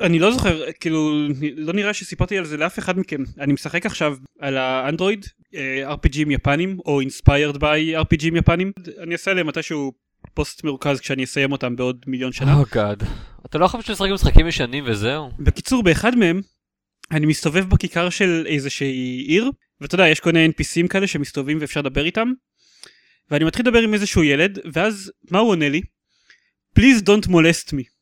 [0.00, 3.22] אני לא זוכר, כאילו, לא נראה שסיפרתי על זה לאף אחד מכם.
[3.40, 8.72] אני משחק עכשיו על האנדרואיד, אה, RPGים יפנים, או inspired by RPGים יפנים.
[9.02, 9.92] אני אעשה עליהם מתישהו
[10.34, 12.54] פוסט מרוכז כשאני אסיים אותם בעוד מיליון שנה.
[12.54, 13.02] או גאד.
[13.46, 15.30] אתה לא חושב לשחק משחקים ישנים וזהו?
[15.38, 16.40] בקיצור, באחד מהם,
[17.10, 21.80] אני מסתובב בכיכר של איזושהי עיר, ואתה יודע, יש כל מיני NPCים כאלה שמסתובבים ואפשר
[21.80, 22.32] לדבר איתם,
[23.30, 25.80] ואני מתחיל לדבר עם איזשהו ילד, ואז, מה הוא עונה לי?
[26.78, 27.99] Please don't molest me.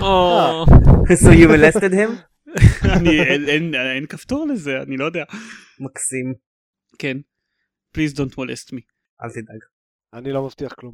[0.00, 0.64] או,
[1.22, 2.10] so you molested him?
[2.96, 5.24] אני, אין, אין, אין כפתור לזה, אני לא יודע.
[5.80, 6.34] מקסים.
[6.98, 7.16] כן.
[7.96, 8.80] Please don't molest me.
[9.24, 9.62] אל תדאג.
[10.14, 10.92] אני לא מבטיח כלום.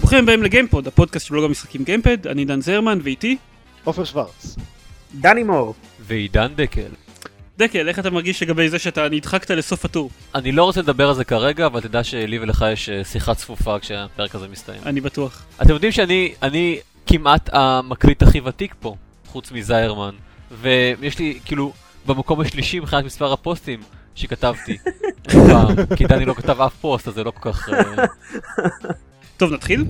[0.00, 3.36] ברוכים הבאים לגיימפוד, הפודקאסט של בלוג המשחקים גיימפד, אני דן זרמן ואיתי
[3.86, 4.56] עופר שוורץ.
[5.14, 5.74] דני מור.
[6.00, 6.90] ועידן דקל.
[7.58, 10.10] דקל, איך אתה מרגיש לגבי זה שאתה נדחקת לסוף הטור?
[10.34, 13.78] אני לא רוצה לדבר על זה כרגע, אבל תדע שלי ולך יש אה, שיחה צפופה
[13.78, 14.80] כשהפרק הזה מסתיים.
[14.86, 15.42] אני בטוח.
[15.62, 18.94] אתם יודעים שאני אני כמעט המקליט הכי ותיק פה,
[19.26, 20.14] חוץ מזיירמן.
[20.60, 21.72] ויש לי, כאילו,
[22.06, 23.80] במקום השלישי מבחינת מספר הפוסטים
[24.14, 24.76] שכתבתי.
[25.48, 27.68] פעם, כי דני לא כתב אף פוסט, אז זה לא כל כך...
[27.68, 28.04] אה,
[29.36, 29.84] טוב, נתחיל?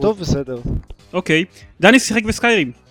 [0.00, 0.58] טוב, בסדר.
[1.12, 1.44] אוקיי.
[1.80, 2.81] דני שיחק בסקיירים.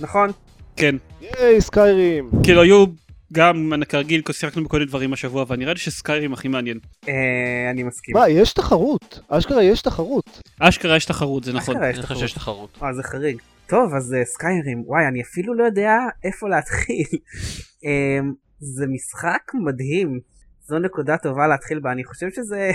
[0.00, 0.30] נכון.
[0.76, 0.96] כן.
[1.20, 2.30] ייי, סקיירים.
[2.42, 2.84] כאילו היו
[3.32, 6.78] גם, כרגיל, שיחקנו בכל מיני דברים השבוע, אבל נראה לי שסקיירים הכי מעניין.
[7.08, 8.16] אה, אני מסכים.
[8.16, 9.20] מה, יש תחרות.
[9.28, 10.40] אשכרה יש תחרות.
[10.60, 11.76] אשכרה יש תחרות, זה נכון.
[11.76, 12.20] אשכרה יש תחרות.
[12.20, 12.78] שיש תחרות.
[12.82, 13.38] אה, זה חריג.
[13.66, 17.06] טוב, אז אה, סקיירים, וואי, אני אפילו לא יודע איפה להתחיל.
[17.84, 20.20] אמ, זה משחק מדהים.
[20.66, 21.92] זו נקודה טובה להתחיל בה.
[21.92, 22.70] אני חושב שזה,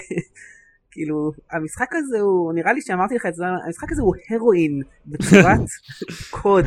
[0.95, 5.59] כאילו, המשחק הזה הוא, נראה לי שאמרתי לך את זה, המשחק הזה הוא הרואין בצורת
[6.41, 6.65] קוד.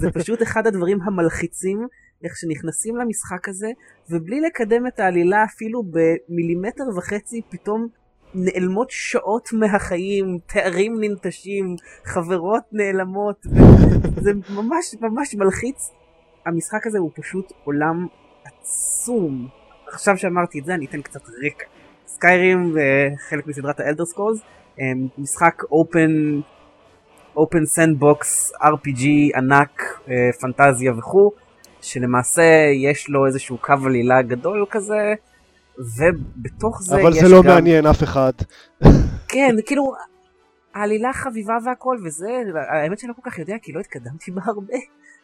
[0.00, 1.86] זה פשוט אחד הדברים המלחיצים,
[2.24, 3.70] איך שנכנסים למשחק הזה,
[4.10, 7.88] ובלי לקדם את העלילה אפילו במילימטר וחצי, פתאום
[8.34, 13.46] נעלמות שעות מהחיים, תארים ננטשים, חברות נעלמות,
[14.16, 15.90] זה ממש ממש מלחיץ.
[16.46, 18.06] המשחק הזה הוא פשוט עולם
[18.44, 19.48] עצום.
[19.92, 21.75] עכשיו שאמרתי את זה אני אתן קצת רקע.
[22.06, 24.40] סקיירים וחלק מסדרת ה Elder Scrolls,
[25.18, 26.40] משחק open
[27.36, 29.04] open sandbox RPG
[29.36, 31.32] ענק, אה, פנטזיה וכו',
[31.80, 32.42] שלמעשה
[32.74, 35.14] יש לו איזשהו קו עלילה גדול כזה,
[35.78, 37.48] ובתוך זה אבל זה לא גם...
[37.48, 38.32] מעניין אף אחד.
[39.32, 39.92] כן, כאילו,
[40.74, 42.28] העלילה חביבה והכל וזה,
[42.72, 44.74] האמת שאני לא כל כך יודע כי לא התקדמתי בה הרבה.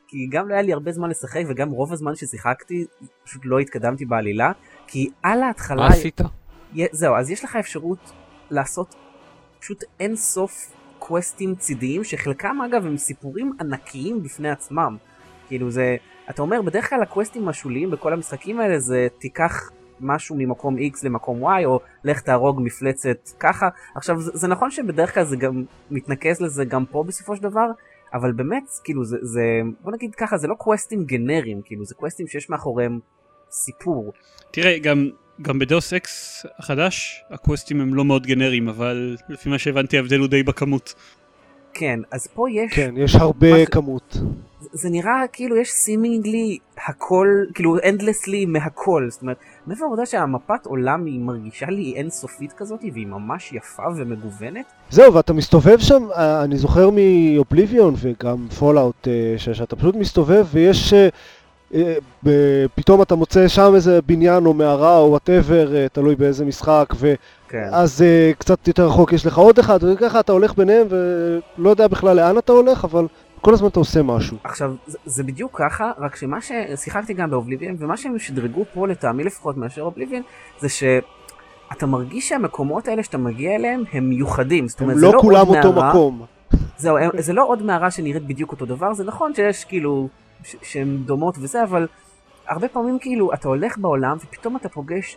[0.09, 2.84] כי גם לא היה לי הרבה זמן לשחק וגם רוב הזמן ששיחקתי
[3.25, 4.53] פשוט לא התקדמתי בעלילה.
[4.87, 6.20] כי על ההתחלה, מה עשית?
[6.93, 8.12] זהו, אז יש לך אפשרות
[8.50, 8.94] לעשות
[9.60, 14.97] פשוט אין סוף קווסטים צידיים שחלקם אגב הם סיפורים ענקיים בפני עצמם.
[15.49, 15.97] כאילו זה,
[16.31, 21.44] אתה אומר בדרך כלל הקווסטים השוליים בכל המשחקים האלה זה תיקח משהו ממקום X למקום
[21.44, 23.69] Y או לך תהרוג מפלצת ככה.
[23.94, 27.66] עכשיו זה, זה נכון שבדרך כלל זה גם מתנקז לזה גם פה בסופו של דבר,
[28.15, 29.43] אבל באמת כאילו זה, זה
[29.81, 32.99] בוא נגיד ככה זה לא קווסטים גנריים כאילו זה קווסטים שיש מאחוריהם
[33.50, 34.12] סיפור.
[34.50, 35.11] תראה, גם,
[35.43, 40.19] גם ב Deus Ex החדש, הקווסטים הם לא מאוד גנריים, אבל לפי מה שהבנתי ההבדל
[40.19, 40.94] הוא די בכמות.
[41.75, 44.16] כן, אז פה יש כן, יש הרבה מה זה- כמות.
[44.60, 50.66] זה- זה נראה כאילו יש seemingly הכל, כאילו endlessly מהכל, זאת אומרת, מעבר לעובדה שהמפת
[50.66, 56.44] עולם היא מרגישה לי אינסופית כזאת והיא ממש יפה ומגוונת, זהו, ואתה מסתובב שם, אה,
[56.44, 60.94] אני זוכר מ Oblivion וגם Fallout, שאתה פשוט מסתובב ויש...
[61.75, 61.94] אה,
[62.27, 66.94] אה, פתאום אתה מוצא שם איזה בניין או מערה או whatever, תלוי באיזה משחק,
[67.49, 71.71] כן, ואז אה, קצת יותר רחוק יש לך עוד אחד, וככה אתה הולך ביניהם ולא
[71.71, 73.06] יודע בכלל לאן אתה הולך, אבל
[73.41, 74.37] כל הזמן אתה עושה משהו.
[74.44, 79.25] עכשיו זה, זה בדיוק ככה, רק שמה ששיחקתי גם באובליביון ומה שהם שדרגו פה לטעמי
[79.25, 80.22] לפחות מאשר אובליביון
[80.61, 85.21] זה שאתה מרגיש שהמקומות האלה שאתה מגיע אליהם הם מיוחדים, זאת אומרת זה לא לא
[85.21, 86.22] כולם אותו מערה, מקום.
[86.78, 90.22] זהו, זה לא עוד מערה שנראית בדיוק אותו דבר, זה נכון שיש כאילו, ש-
[90.63, 91.87] שהן דומות וזה, אבל
[92.47, 95.17] הרבה פעמים כאילו, אתה הולך בעולם ופתאום אתה פוגש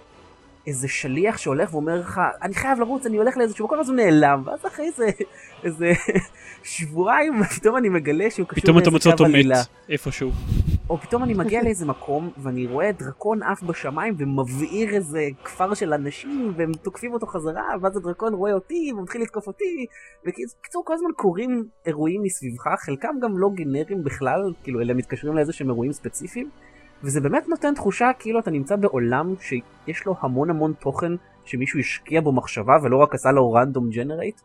[0.67, 4.43] איזה שליח שהולך ואומר לך, אני חייב לרוץ, אני הולך לאיזשהו מקום, אז הוא נעלם,
[4.45, 5.05] ואז אחרי זה,
[5.63, 5.91] איזה
[6.65, 9.25] שבועיים, פתאום אני מגלה שהוא קשור פתאום אתה מוצא אותו.
[9.25, 9.55] מת
[9.89, 10.31] איפשהו.
[10.89, 15.93] או פתאום אני מגיע לאיזה מקום ואני רואה דרקון עף בשמיים ומבעיר איזה כפר של
[15.93, 19.85] אנשים והם תוקפים אותו חזרה ואז הדרקון רואה אותי ומתחיל לתקוף אותי
[20.25, 25.53] בקיצור כל הזמן קורים אירועים מסביבך חלקם גם לא גנריים בכלל כאילו אלה מתקשרים לאיזה
[25.53, 26.49] שהם אירועים ספציפיים
[27.03, 31.11] וזה באמת נותן תחושה כאילו אתה נמצא בעולם שיש לו המון המון תוכן
[31.45, 34.41] שמישהו השקיע בו מחשבה ולא רק עשה לו רנדום ג'נרייט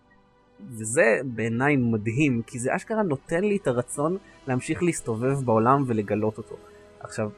[0.69, 4.17] וזה בעיניי מדהים, כי זה אשכרה נותן לי את הרצון
[4.47, 6.57] להמשיך להסתובב בעולם ולגלות אותו.
[7.01, 7.31] עכשיו,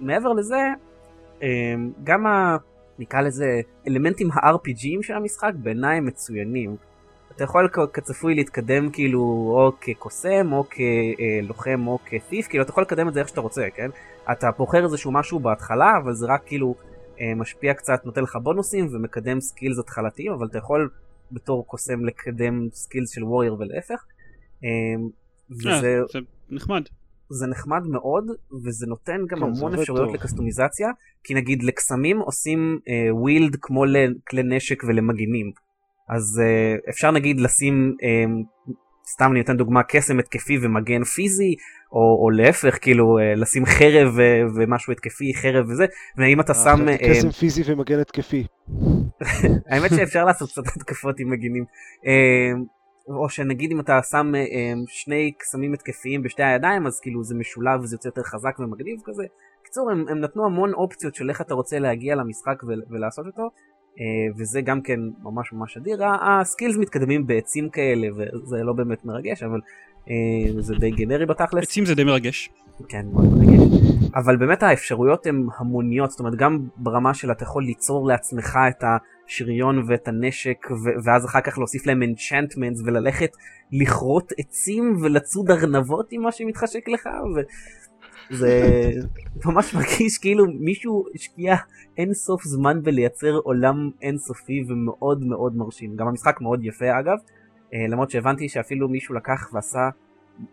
[0.00, 0.60] מעבר לזה,
[1.42, 2.56] אמ, גם ה...
[2.98, 6.76] נקרא לזה אלמנטים ה-RPGים של המשחק בעיניי הם מצוינים.
[7.36, 13.08] אתה יכול כצפוי להתקדם כאילו או כקוסם או כלוחם או כתיף, כאילו אתה יכול לקדם
[13.08, 13.90] את זה איך שאתה רוצה, כן?
[14.32, 16.74] אתה בוחר איזשהו משהו בהתחלה, אבל זה רק כאילו
[17.20, 20.88] אה, משפיע קצת, נותן לך בונוסים ומקדם skills התחלתיים, אבל אתה יכול
[21.32, 24.04] בתור קוסם לקדם skills של warrior ולהפך.
[24.64, 25.04] אה,
[25.50, 26.00] וזה...
[26.12, 26.18] זה
[26.50, 26.82] נחמד.
[27.30, 28.24] זה נחמד מאוד,
[28.64, 30.14] וזה נותן גם כן, המון אפשרויות טוב.
[30.14, 30.88] לקסטומיזציה,
[31.24, 32.78] כי נגיד לקסמים עושים
[33.10, 35.50] wield אה, כמו לכלי נשק ולמגינים.
[36.08, 38.72] אז uh, אפשר נגיד לשים, uh,
[39.08, 41.54] סתם אני נותן דוגמה, קסם התקפי ומגן פיזי,
[41.92, 45.86] או, או להפך, כאילו uh, לשים חרב uh, ומשהו התקפי, חרב וזה,
[46.18, 46.96] ואם אתה שם...
[47.10, 48.46] קסם פיזי ומגן התקפי.
[49.70, 51.64] האמת שאפשר לעשות קצת התקפות עם מגינים.
[53.08, 54.32] או שנגיד אם אתה שם
[54.88, 59.24] שני קסמים התקפיים בשתי הידיים, אז כאילו זה משולב וזה יוצא יותר חזק ומגניב כזה.
[59.60, 63.48] בקיצור, הם, הם נתנו המון אופציות של איך אתה רוצה להגיע למשחק ולעשות אותו, אה,
[64.36, 65.98] וזה גם כן ממש ממש אדיר.
[66.20, 69.60] הסקילס מתקדמים בעצים כאלה וזה לא באמת מרגש אבל
[70.10, 71.64] אה, זה די גנרי בתכלס.
[71.64, 72.50] עצים זה די מרגש.
[72.88, 73.86] כן מאוד מרגש.
[74.14, 78.84] אבל באמת האפשרויות הן המוניות זאת אומרת גם ברמה של אתה יכול ליצור לעצמך את
[78.84, 80.66] השריון ואת הנשק
[81.04, 83.30] ואז אחר כך להוסיף להם אנצ'נטמנטס וללכת
[83.72, 87.08] לכרות עצים ולצוד ארנבות עם מה שמתחשק לך.
[87.36, 87.40] ו...
[88.30, 88.90] זה
[89.44, 91.56] ממש מרגיש כאילו מישהו השקיע
[91.96, 95.96] אין סוף זמן בלייצר עולם אינסופי ומאוד מאוד מרשים.
[95.96, 97.18] גם המשחק מאוד יפה אגב,
[97.74, 99.88] אה, למרות שהבנתי שאפילו מישהו לקח ועשה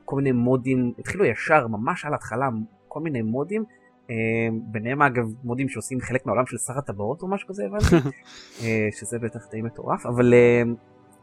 [0.06, 2.50] כל מיני מודים, התחילו ישר ממש על התחלה
[2.88, 3.64] כל מיני מודים,
[4.10, 4.16] אה,
[4.52, 7.96] ביניהם אגב מודים שעושים חלק מהעולם של שר הטבעות או משהו כזה הבנתי,
[8.64, 10.34] אה, שזה בטח די מטורף, אבל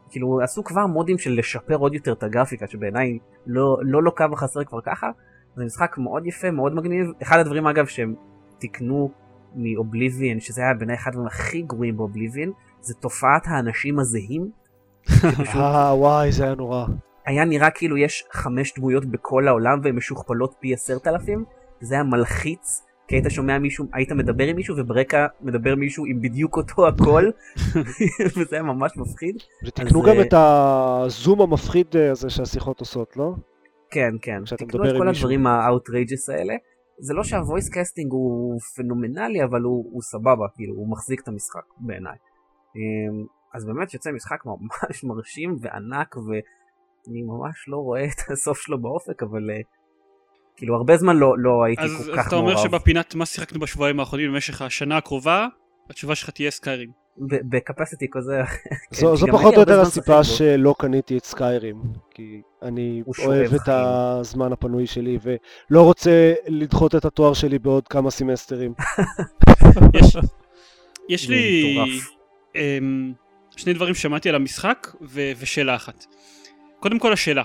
[0.09, 4.63] כאילו עשו כבר מודים של לשפר עוד יותר את הגרפיקה שבעיניי לא, לא לוקה וחסר
[4.63, 5.11] כבר ככה.
[5.55, 7.07] זה משחק מאוד יפה, מאוד מגניב.
[7.21, 8.15] אחד הדברים אגב שהם
[8.59, 9.11] תיקנו
[9.55, 12.49] מאובליביאן, שזה היה בעיניי אחד הדברים הכי גרועים באובליביאן,
[12.81, 14.49] זה תופעת האנשים הזהים.
[15.55, 16.85] אה וואי זה היה נורא.
[17.25, 21.43] היה נראה כאילו יש חמש דמויות בכל העולם והן משוכפלות פי עשרת אלפים,
[21.81, 22.81] זה היה מלחיץ.
[23.07, 27.31] כי היית שומע מישהו, היית מדבר עם מישהו וברקע מדבר מישהו עם בדיוק אותו הקול,
[28.37, 29.35] וזה היה ממש מפחיד.
[29.65, 33.33] ותקנו גם אה, את הזום המפחיד אה, הזה שהשיחות עושות, לא?
[33.91, 34.43] כן, כן.
[34.57, 36.53] תקנו את כל הדברים ה outrageous האלה.
[36.99, 41.27] זה לא שה voice casting הוא פנומנלי, אבל הוא, הוא סבבה, כאילו, הוא מחזיק את
[41.27, 42.15] המשחק בעיניי.
[42.75, 48.81] אמ, אז באמת יוצא משחק ממש מרשים וענק, ואני ממש לא רואה את הסוף שלו
[48.81, 49.63] באופק, אבל uh,
[50.55, 52.19] כאילו הרבה זמן לא, לא הייתי אז, כל אז כך מעורב.
[52.19, 55.47] אז אתה אומר שבפינת מה שיחקנו בשבועיים האחרונים במשך השנה הקרובה,
[55.89, 57.00] התשובה שלך תהיה סקיירים.
[57.19, 58.41] בקפסיטי כזה.
[58.99, 61.81] זו, זו פחות או יותר הסיבה שלא קניתי את סקיירים,
[62.11, 68.11] כי אני אוהב את הזמן הפנוי שלי ולא רוצה לדחות את התואר שלי בעוד כמה
[68.11, 68.73] סמסטרים.
[69.99, 70.17] יש,
[71.09, 71.77] יש לי
[72.53, 72.59] um,
[73.55, 76.05] שני דברים ששמעתי על המשחק ו- ושאלה אחת.
[76.79, 77.43] קודם כל השאלה,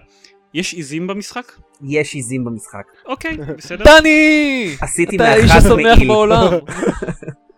[0.54, 1.52] יש עיזים במשחק?
[1.82, 2.84] יש עיזים במשחק.
[3.06, 3.84] אוקיי, בסדר.
[3.84, 4.76] דני!
[4.80, 5.44] עשיתי מאחד מעיל.
[5.44, 6.52] אתה האיש השמח בעולם.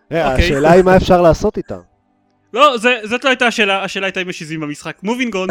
[0.05, 0.21] אוקיי.
[0.21, 1.79] השאלה היא מה אפשר לעשות איתם.
[2.53, 4.99] לא, זאת לא הייתה השאלה, השאלה הייתה אם יש עיזים במשחק.
[5.03, 5.49] moving on.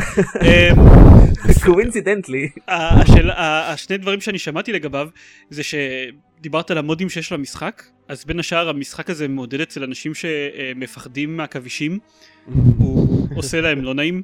[1.64, 2.48] coincidentally.
[2.68, 5.08] השני דברים שאני שמעתי לגביו
[5.50, 11.37] זה שדיברת על המודים שיש למשחק, אז בין השאר המשחק הזה מעודד אצל אנשים שמפחדים
[11.37, 11.99] מהכבישים,
[12.78, 14.23] הוא עושה להם לא נעים.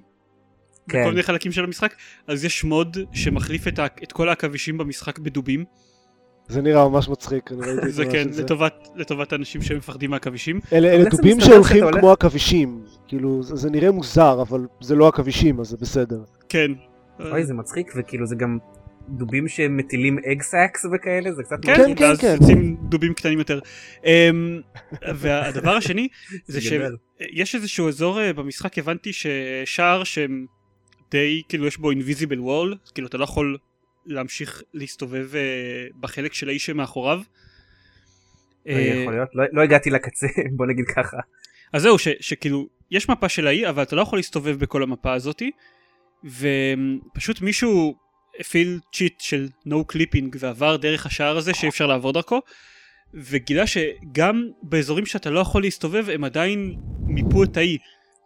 [0.89, 1.01] כן.
[1.01, 1.95] בכל מיני חלקים של המשחק,
[2.27, 5.65] אז יש מוד שמחליף את, את כל העכבישים במשחק בדובים.
[6.49, 10.61] זה נראה ממש מצחיק, אני ראיתי את זה כן, לטובת, לטובת אנשים שמפחדים מהעכבישים.
[10.73, 15.61] אלה, אלה דובים שהולכים כמו עכבישים, כאילו זה, זה נראה מוזר, אבל זה לא עכבישים,
[15.61, 16.23] אז זה בסדר.
[16.49, 16.71] כן.
[17.21, 18.59] אוי, זה מצחיק, וכאילו זה גם
[19.09, 22.37] דובים שמטילים אג סאקס וכאלה, זה קצת כן, כן, כן, כן.
[22.41, 23.61] יוצאים דובים קטנים יותר.
[24.05, 24.61] אמ,
[25.15, 26.09] והדבר השני,
[26.47, 30.47] זה שיש איזשהו אזור אה, במשחק, הבנתי ששער שהם
[31.11, 33.59] די, כאילו יש בו invisible wall, כאילו אתה לא יכול
[34.07, 37.21] להמשיך להסתובב uh, בחלק של האיש שמאחוריו.
[38.67, 41.17] לא יכול להיות, לא, לא הגעתי לקצה, בוא נגיד ככה.
[41.73, 45.13] אז זהו, ש, שכאילו, יש מפה של האי, אבל אתה לא יכול להסתובב בכל המפה
[45.13, 45.51] הזאתי,
[46.25, 47.95] ופשוט מישהו
[48.41, 52.41] הפעיל צ'יט של no clipping ועבר דרך השער הזה שאי אפשר לעבור דרכו,
[53.15, 56.75] וגילה שגם באזורים שאתה לא יכול להסתובב, הם עדיין
[57.07, 57.79] מיפו את האי.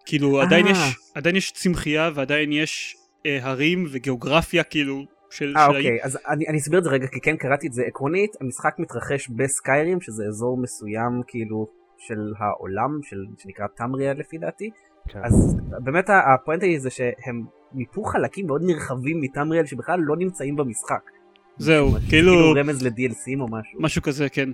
[0.06, 0.78] כאילו, עדיין יש,
[1.14, 5.98] עדיין יש צמחייה ועדיין יש אה, הרים וגיאוגרפיה, כאילו, של, 아, של אוקיי.
[6.02, 9.28] אז אני, אני אסביר את זה רגע, כי כן קראתי את זה עקרונית, המשחק מתרחש
[9.28, 11.66] בסקיירים, שזה אזור מסוים כאילו
[11.98, 14.70] של העולם, של, שנקרא תמריה לפי דעתי.
[15.08, 15.20] כן.
[15.24, 21.10] אז באמת הפואנטה היא זה שהם מיפו חלקים מאוד נרחבים מטמריאל שבכלל לא נמצאים במשחק.
[21.58, 23.80] זהו, משהו- כאילו כאילו רמז ל-DLCים או משהו.
[23.82, 24.48] משהו כזה, כן.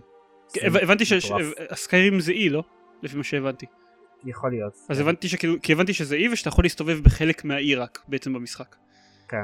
[0.57, 1.05] הבנ- הבנתי.
[1.05, 2.63] שהסקיירים זה אי, לא?
[3.03, 3.67] לפי מה שהבנתי.
[4.25, 4.73] יכול להיות.
[4.89, 8.33] אז כן, הבנתי שכאילו, כי הבנתי שזה אי ושאתה יכול להסתובב בחלק מהאי רק בעצם
[8.33, 8.77] במשחק.
[9.29, 9.37] כן.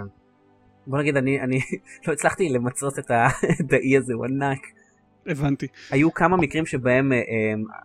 [0.86, 1.60] בוא נגיד אני אני
[2.06, 3.26] לא הצלחתי למצות את ה-
[3.60, 4.58] את האי הזה הוא ענק.
[5.26, 5.66] הבנתי.
[5.90, 7.22] היו כמה מקרים שבהם אה, אה,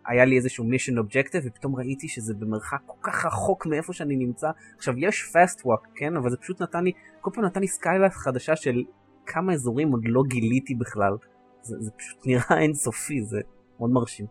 [0.07, 4.47] היה לי איזשהו mission objective ופתאום ראיתי שזה במרחק כל כך רחוק מאיפה שאני נמצא.
[4.77, 8.13] עכשיו יש fast walk כן אבל זה פשוט נתן לי כל פעם נתן לי skylight
[8.13, 8.83] חדשה של
[9.25, 11.13] כמה אזורים עוד לא גיליתי בכלל.
[11.61, 13.39] זה, זה פשוט נראה אינסופי זה
[13.79, 14.25] מאוד מרשים.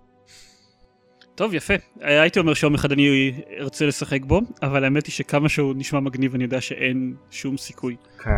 [1.34, 1.74] טוב, יפה.
[2.00, 6.34] הייתי אומר שיום אחד אני ארצה לשחק בו, אבל האמת היא שכמה שהוא נשמע מגניב
[6.34, 7.96] אני יודע שאין שום סיכוי.
[8.22, 8.30] כן.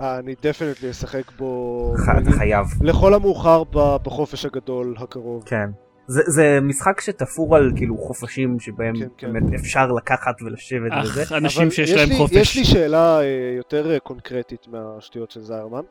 [0.00, 2.66] אה, אני definitely אשחק בו אתה חייב.
[2.82, 5.42] לכל המאוחר בחופש הגדול הקרוב.
[5.46, 5.70] כן.
[6.06, 9.32] זה, זה משחק שתפור על כאילו חופשים שבהם כן, כן.
[9.32, 11.22] באמת אפשר לקחת ולשבת וזה.
[11.22, 12.34] אך, אנשים שיש יש להם לי- חופש.
[12.36, 13.24] יש לי שאלה אה,
[13.56, 15.82] יותר אה, קונקרטית מהשטויות של זיירמן.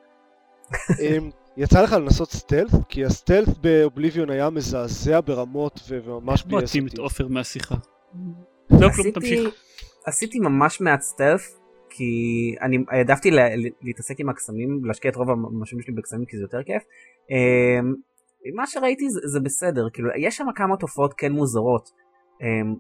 [1.58, 2.72] יצא לך לנסות stealth?
[2.90, 7.02] כי ה stealth באובליביון היה מזעזע ברמות ו- וממש ביאס תשים את אותי.
[7.02, 7.76] עופר מהשיחה.
[8.70, 9.50] לא כלום, עשיתי- תמשיך.
[10.06, 11.42] עשיתי ממש מעט סטלף,
[11.90, 12.04] כי
[12.62, 13.50] אני העדפתי לה-
[13.82, 16.84] להתעסק עם הקסמים, להשקיע את רוב המשאבים שלי בקסמים כי זה יותר כיף.
[17.32, 17.94] אמ,
[18.56, 21.90] מה שראיתי זה, זה בסדר, כאילו יש שם כמה תופעות כן מוזרות,
[22.42, 22.76] אמ,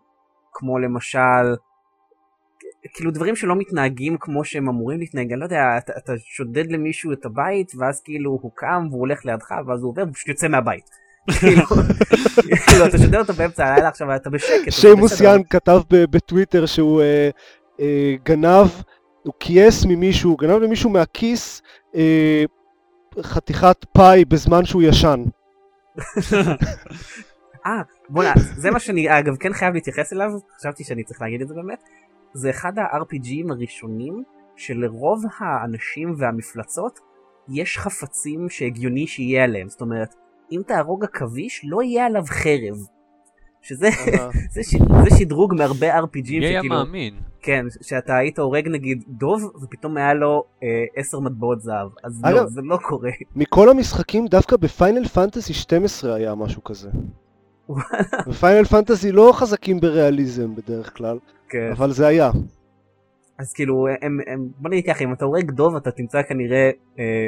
[0.54, 1.56] כמו למשל,
[2.94, 7.14] כאילו דברים שלא מתנהגים כמו שהם אמורים להתנהג, אני לא יודע, אתה, אתה שודד למישהו
[7.14, 10.90] את הבית, ואז כאילו הוא קם והוא הולך לידך, ואז הוא עובר ופשוט יוצא מהבית.
[11.40, 11.66] כאילו,
[12.68, 14.72] כאילו, אתה שודד אותו באמצע הלילה עכשיו, אתה בשקט.
[14.72, 15.28] שיימוס בסדר.
[15.28, 17.30] יאן כתב בטוויטר שהוא אה,
[17.80, 18.68] אה, גנב,
[19.24, 21.62] הוא כייס ממישהו, הוא גנב למישהו מהכיס
[21.96, 22.44] אה,
[23.22, 25.24] חתיכת פאי בזמן שהוא ישן.
[27.66, 31.48] אה, בוא'נה, זה מה שאני אגב כן חייב להתייחס אליו, חשבתי שאני צריך להגיד את
[31.48, 31.84] זה באמת.
[32.34, 34.24] זה אחד ה-RPGים הראשונים
[34.56, 37.00] שלרוב האנשים והמפלצות
[37.50, 39.70] יש חפצים שהגיוני שיהיה עליהם.
[39.70, 40.16] זאת אומרת,
[40.52, 42.78] אם תהרוג עכביש לא יהיה עליו חרב.
[43.62, 44.76] שזה אה, זה, ש,
[45.10, 47.14] זה שדרוג מהרבה RPGים שכאילו, מאמין?
[47.42, 51.88] כן, שאתה היית הורג נגיד דוב ופתאום היה לו אה, עשר מטבעות זהב.
[52.04, 53.10] אז לא, אגב- זה לא קורה.
[53.36, 56.90] מכל המשחקים דווקא בפיינל פנטסי 12 היה משהו כזה.
[58.28, 61.18] בפיינל פנטסי לא חזקים בריאליזם בדרך כלל,
[61.54, 61.72] כן.
[61.72, 62.32] אבל זה היה.
[63.40, 66.70] אז כאילו הם, הם בוא נגיד ככה אם אתה הורג דוב אתה תמצא כנראה
[67.00, 67.28] אה,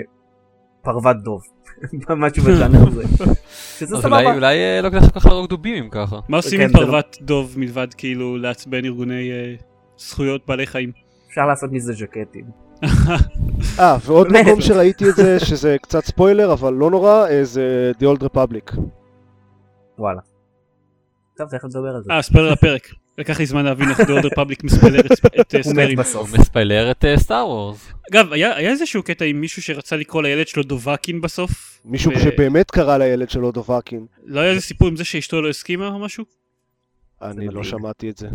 [0.81, 1.41] פרוות דוב
[2.09, 3.03] משהו בז'אנר הזה
[3.77, 6.19] שזה אז אולי סבבה אולי אה, לא כדאי כל כך להרוג דובים אם ככה.
[6.29, 9.55] מה עושים כן, עם זה לא- פרוות דוב מלבד כאילו לעצבן ארגוני אה,
[9.97, 10.91] זכויות בעלי חיים?
[11.29, 12.45] אפשר לעשות מזה ז'קטים
[13.79, 14.27] אה, ועוד.
[14.41, 18.79] מקום שראיתי את זה, שזה קצת ספוילר, אבל לא נורא, אה, זה The Old Republic.
[19.99, 20.19] וואלה.
[21.37, 22.13] טוב תכף נדבר על זה.
[22.13, 22.87] אה, ספיילר לפרק.
[23.17, 25.95] לקח לי זמן להבין איך The Old Republic מספיילר את- אה, הוא.
[25.95, 26.29] בסוף.
[26.31, 27.89] הוא מספיילר את סטאר וורס.
[28.11, 31.81] אגב, היה איזשהו קטע עם מישהו שרצה לקרוא לילד שלו דובאקין בסוף?
[31.85, 34.05] מישהו שבאמת קרא לילד שלו דובאקין.
[34.25, 36.25] לא היה איזה סיפור עם זה שאשתו לא הסכימה או משהו?
[37.21, 37.63] אני לא.
[37.63, 38.27] שמעתי את זה.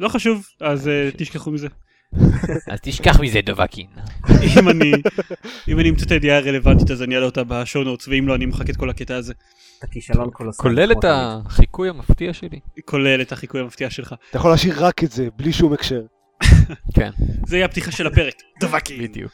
[0.00, 1.68] לא חשוב, אז אה, תשכחו מזה.
[2.72, 3.86] אז תשכח מזה דובאקין.
[4.58, 4.92] אם אני
[5.68, 8.34] אם אני אמצא את הידיעה הרלוונטית אז אני אעלה אותה ב show notes ואם לא
[8.34, 9.32] אני אמחק את כל הקטע הזה.
[9.78, 10.62] אתה כישלון קולוסלי.
[10.62, 12.60] כולל את החיקוי המפתיע שלי.
[12.84, 14.14] כולל את החיקוי המפתיע שלך.
[14.30, 16.02] אתה יכול להשאיר רק את זה, בלי שום הקשר.
[16.96, 17.10] כן,
[17.46, 18.34] זה יהיה הפתיחה של הפרק.
[18.60, 19.02] דובקין.
[19.02, 19.32] בדיוק.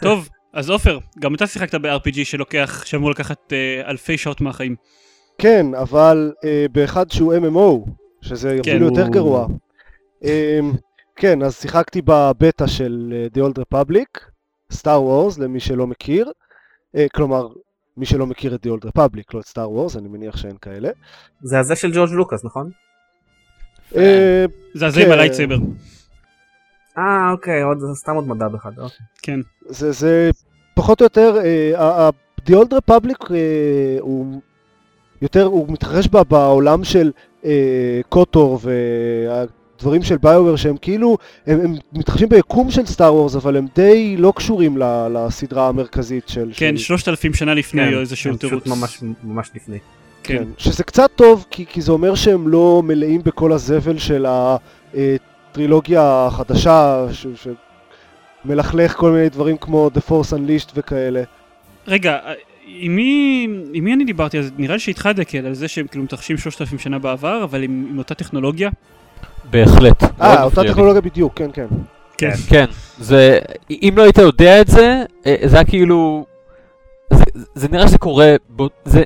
[0.00, 4.76] טוב, אז עופר, גם אתה שיחקת ב-RPG שלוקח, שאמור לקחת אה, אלפי שעות מהחיים.
[5.38, 7.90] כן, אבל אה, באחד שהוא MMO,
[8.22, 8.70] שזה כן.
[8.70, 9.46] אפילו יותר גרוע.
[11.20, 14.20] כן, אז שיחקתי בבטא של אה, The Old Republic,
[14.72, 16.32] Star Wars, למי שלא מכיר.
[16.96, 17.48] אה, כלומר,
[17.96, 20.88] מי שלא מכיר את The Old Republic, לא את Star Wars, אני מניח שאין כאלה.
[21.42, 22.70] זה הזה של ג'ורג' לוקאס נכון?
[23.96, 24.44] אה,
[24.74, 25.12] זה הזה עם כן.
[25.12, 25.56] ה lightsaber.
[26.98, 28.78] אה אוקיי עוד סתם עוד מידע אחד.
[28.78, 29.06] אוקיי.
[29.22, 29.40] כן.
[29.66, 30.30] זה, זה
[30.74, 31.36] פחות או יותר,
[32.46, 33.32] The Old Republic
[34.00, 34.40] הוא
[35.22, 37.12] יותר, הוא מתרחש בה בעולם של
[38.08, 38.58] קוטור
[39.78, 44.16] והדברים של ביואר שהם כאילו, הם, הם מתרחשים ביקום של סטאר וורס אבל הם די
[44.16, 46.50] לא קשורים ל- לסדרה המרכזית של...
[46.56, 48.62] כן, של, שלושת אלפים שנה לפני כן, איזשהו תירוץ.
[48.62, 49.78] פשוט ממש ממש לפני.
[50.22, 50.38] כן.
[50.38, 50.44] כן.
[50.58, 57.06] שזה קצת טוב כי, כי זה אומר שהם לא מלאים בכל הזבל של הטרילוגיה החדשה
[57.12, 57.26] ש,
[58.44, 61.22] שמלכלך כל מיני דברים כמו The Force Unleashed וכאלה.
[61.86, 62.18] רגע,
[62.66, 64.38] עם מי, עם מי אני דיברתי?
[64.38, 67.62] אז נראה לי שאיתך דקל על זה שהם כאילו מתרחשים שלושת אלפים שנה בעבר, אבל
[67.62, 68.70] עם, עם אותה טכנולוגיה.
[69.50, 70.02] בהחלט.
[70.20, 70.62] אה, אותה.
[70.64, 71.66] טכנולוגיה בדיוק, כן, כן.
[72.18, 72.30] כן.
[72.48, 72.64] כן,
[72.98, 73.38] זה,
[73.70, 76.26] אם לא היית יודע את זה, אה, זה היה כאילו,
[77.12, 77.24] זה,
[77.54, 78.34] זה נראה שזה קורה,
[78.84, 79.02] זה,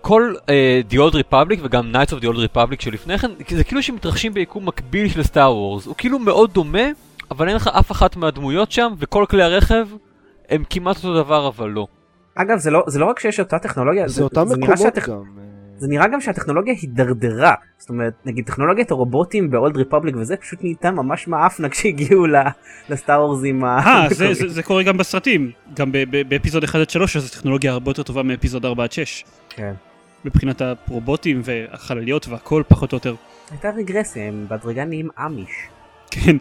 [0.00, 3.82] כל uh, The Old Republic וגם Knights of the Old Republic שלפני כן, זה כאילו
[3.82, 5.86] שמתרחשים ביקום מקביל של סטאר וורס.
[5.86, 6.82] הוא כאילו מאוד דומה,
[7.30, 9.88] אבל אין לך אף אחת מהדמויות שם, וכל כלי הרכב
[10.48, 11.86] הם כמעט אותו דבר, אבל לא.
[12.34, 15.22] אגב זה לא זה לא רק שיש אותה טכנולוגיה זה אותם נראה מקומות שהטכ- גם.
[15.78, 20.36] אה, זה נראה גם שהטכנולוגיה הידרדרה זאת אומרת נגיד טכנולוגיית הרובוטים ב Old Republic וזה
[20.36, 22.26] פשוט נהייתה ממש מאפנה כשהגיעו
[22.88, 25.50] ל Star Wars-ים אה, זה- זה זה קורה גם בסרטים.
[25.74, 25.92] גם
[26.28, 29.24] באפיזוד 1 עד 3 אז הטכנולוגיה הרבה יותר טובה מאפיזוד 4 עד 6.
[29.50, 29.72] כן.
[30.24, 33.14] מבחינת הרובוטים והחלליות והכל פחות או יותר.
[33.50, 35.50] הייתה רגרסיה הם בהדרגה נהיים אמיש.
[36.10, 36.36] כן,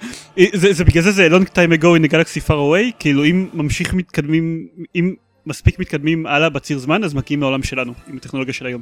[0.54, 3.48] זה, זה בגלל זה זה long time ago in a galaxy far away, כאילו אם
[3.54, 5.14] ממשיך מתקדמים, אם
[5.46, 8.82] מספיק מתקדמים הלאה בציר זמן אז מגיעים לעולם שלנו עם הטכנולוגיה של היום.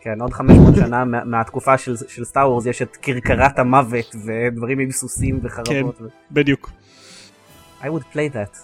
[0.00, 4.78] כן עוד 500 שנה מה- מהתקופה של של סטאר וורס יש את כרכרת המוות ודברים
[4.78, 6.00] עם סוסים וחרבות.
[6.00, 6.70] ו- בדיוק.
[7.82, 8.58] I would play that.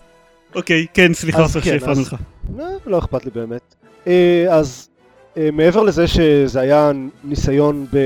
[0.55, 2.17] אוקיי, כן, סליחה אז עופר כן, שהפרענו אז- לך.
[2.57, 3.75] לא, לא אכפת לי באמת.
[4.07, 4.89] אה, אז
[5.37, 6.93] אה, מעבר לזה שזה היה
[7.25, 7.99] ניסיון ב...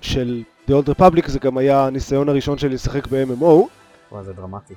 [0.00, 3.44] של The Old Republic, זה גם היה הניסיון הראשון שלי לשחק ב-MMO,
[4.12, 4.74] וואי זה דרמטי.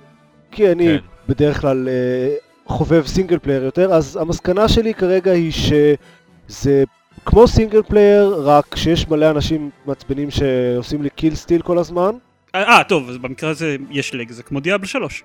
[0.51, 1.05] כי אני כן.
[1.33, 6.83] בדרך כלל אה, חובב single player יותר, אז המסקנה שלי כרגע היא שזה
[7.25, 12.11] כמו single player, רק שיש מלא אנשים מעצבנים שעושים לי kill steal כל הזמן.
[12.55, 15.23] אה, אה, טוב, אז במקרה הזה יש לך, זה כמו דיאבל 3.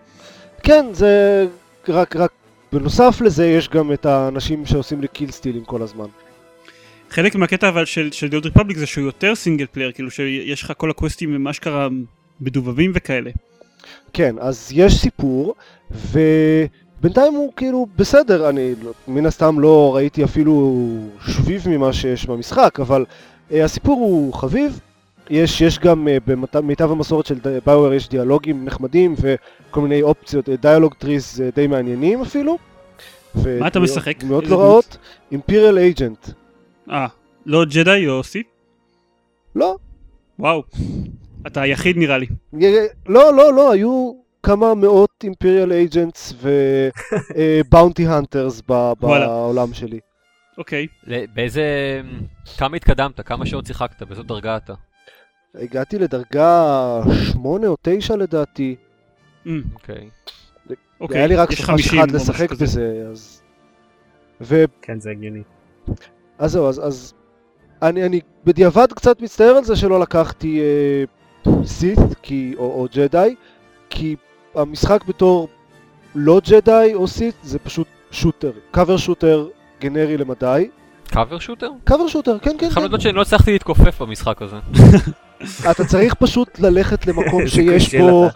[0.62, 1.46] כן, זה
[1.88, 2.30] רק, רק
[2.72, 6.06] בנוסף לזה יש גם את האנשים שעושים לי kill steal-ים כל הזמן.
[7.10, 10.62] חלק מהקטע אבל של של The Old Republic זה שהוא יותר single player, כאילו שיש
[10.62, 11.88] לך כל ה quest-ים הם אשכרה
[12.40, 13.30] מדובבים וכאלה.
[14.12, 15.54] כן, אז יש סיפור,
[17.04, 20.76] ובינתיים הוא כאילו בסדר, אני לא- מן הסתם לא ראיתי אפילו
[21.26, 23.04] שביב ממה שיש במשחק, אבל
[23.50, 24.80] uh, הסיפור הוא חביב.
[25.30, 30.94] יש, יש גם uh, במיטב המסורת של ביוואר יש דיאלוגים נחמדים וכל מיני אופציות, dialogue
[30.94, 32.58] trees uh, די מעניינים אפילו.
[33.61, 34.23] מה אתה משחק?
[34.23, 34.96] מאוד לא רעות.
[35.32, 36.28] imperial agent.
[36.90, 37.06] אה,
[37.46, 38.42] לא ג'די או סי?
[39.56, 39.76] לא,
[40.38, 40.62] וואו.
[41.46, 42.26] אתה היחיד נראה לי.
[43.08, 49.26] לא, לא, לא, היו כמה מאות אימפיריאל אייג'נטס ובאונטי הנטרס וואלה.
[49.26, 50.00] בעולם שלי.
[50.58, 50.86] אוקיי.
[51.34, 51.64] באיזה...
[52.58, 53.20] כמה התקדמת?
[53.20, 54.02] כמה שעות שיחקת?
[54.02, 54.74] באיזו דרגה אתה?
[55.54, 57.00] הגעתי לדרגה
[57.33, 58.76] 8 או 9 לדעתי.
[59.46, 60.09] אמ, אוקיי.
[61.00, 61.18] אוקיי.
[61.18, 62.64] היה לי רק סופש 50 אחד לשחק כזה.
[62.64, 63.42] בזה, אז...
[64.40, 64.64] ו...
[64.83, 65.42] כן זה הגיוני.
[66.38, 66.87] אז זהו, אז...
[66.87, 67.14] אז...
[67.83, 71.04] אני, אני בדיעבד קצת מצטער על זה שלא לקחתי אה,
[71.64, 73.35] סית כי, או, או ג'די,
[73.90, 74.16] כי
[74.54, 75.48] המשחק בתור
[76.14, 79.46] לא ג'די או סית זה פשוט שוטר, קאבר שוטר
[79.80, 80.68] גנרי למדי.
[81.06, 81.70] קאבר שוטר?
[81.84, 83.00] קאבר שוטר, כן, כן, חייב כן.
[83.00, 84.56] שאני לא הצלחתי להתכופף במשחק הזה.
[85.70, 88.26] אתה צריך פשוט ללכת למקום שיש בו,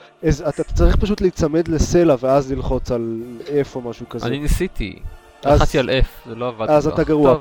[0.49, 0.65] אתה.
[0.65, 4.27] צריך פשוט להיצמד לסלע ואז ללחוץ על F או משהו כזה.
[4.27, 4.99] אני ניסיתי.
[5.47, 6.71] לחצתי על F, זה לא עבד.
[6.71, 7.05] אז אתה.
[7.05, 7.39] גרוע.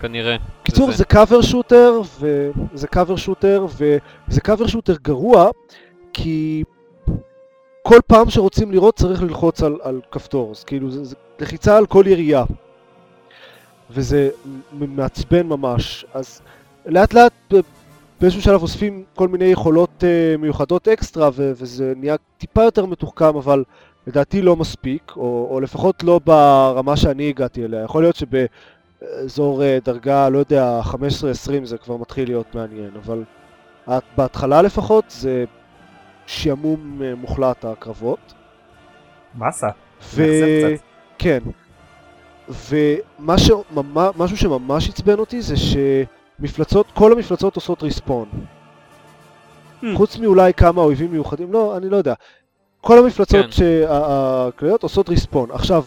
[0.00, 0.36] כנראה.
[0.62, 5.50] קיצור זה קאבר שוטר וזה קאבר שוטר וזה קאבר שוטר גרוע
[6.12, 6.64] כי
[7.88, 11.86] כל פעם שרוצים לראות צריך ללחוץ על, על כפתור, אז כאילו זה, זה לחיצה על
[11.86, 12.44] כל ירייה
[13.90, 14.28] וזה
[14.72, 16.40] מעצבן ממש, אז
[16.86, 17.32] לאט לאט
[18.20, 23.36] באיזשהו שלב אוספים כל מיני יכולות uh, מיוחדות אקסטרה ו- וזה נהיה טיפה יותר מתוחכם
[23.36, 23.64] אבל
[24.06, 28.26] לדעתי לא מספיק, או, או לפחות לא ברמה שאני הגעתי אליה, יכול להיות שב...
[29.24, 30.94] אזור אה, דרגה, לא יודע, 15-20
[31.64, 33.24] זה כבר מתחיל להיות מעניין, אבל
[33.88, 35.44] את- בהתחלה לפחות זה
[36.26, 38.34] שעמום אה, מוחלט הקרבות.
[39.34, 39.66] באסה.
[40.02, 40.24] ו...
[41.18, 41.38] כן.
[42.48, 48.28] ומשהו שממש עצבן אותי זה שמפלצות, כל המפלצות עושות ריספון.
[49.82, 49.86] Hmm.
[49.96, 52.14] חוץ מאולי כמה אויבים מיוחדים, לא, אני לא יודע.
[52.80, 53.84] כל המפלצות כן.
[53.88, 55.50] הכלליות עושות ריספון.
[55.50, 55.84] עכשיו,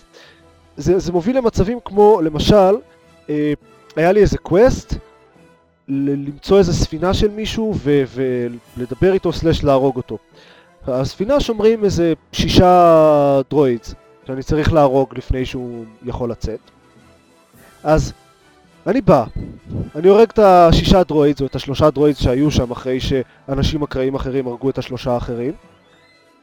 [0.77, 2.75] זה, זה מוביל למצבים כמו, למשל,
[3.29, 3.53] אה,
[3.95, 4.95] היה לי איזה קווסט,
[5.89, 8.03] למצוא איזה ספינה של מישהו ו-
[8.77, 10.17] ולדבר איתו סלש להרוג אותו.
[10.87, 13.95] הספינה שומרים איזה שישה דרואידס
[14.27, 16.59] שאני צריך להרוג לפני שהוא יכול לצאת.
[17.83, 18.13] אז
[18.87, 19.25] אני בא,
[19.95, 24.47] אני הורג את השישה droids או את השלושה droids שהיו שם אחרי שאנשים אקראיים אחרים
[24.47, 25.53] הרגו את השלושה האחרים.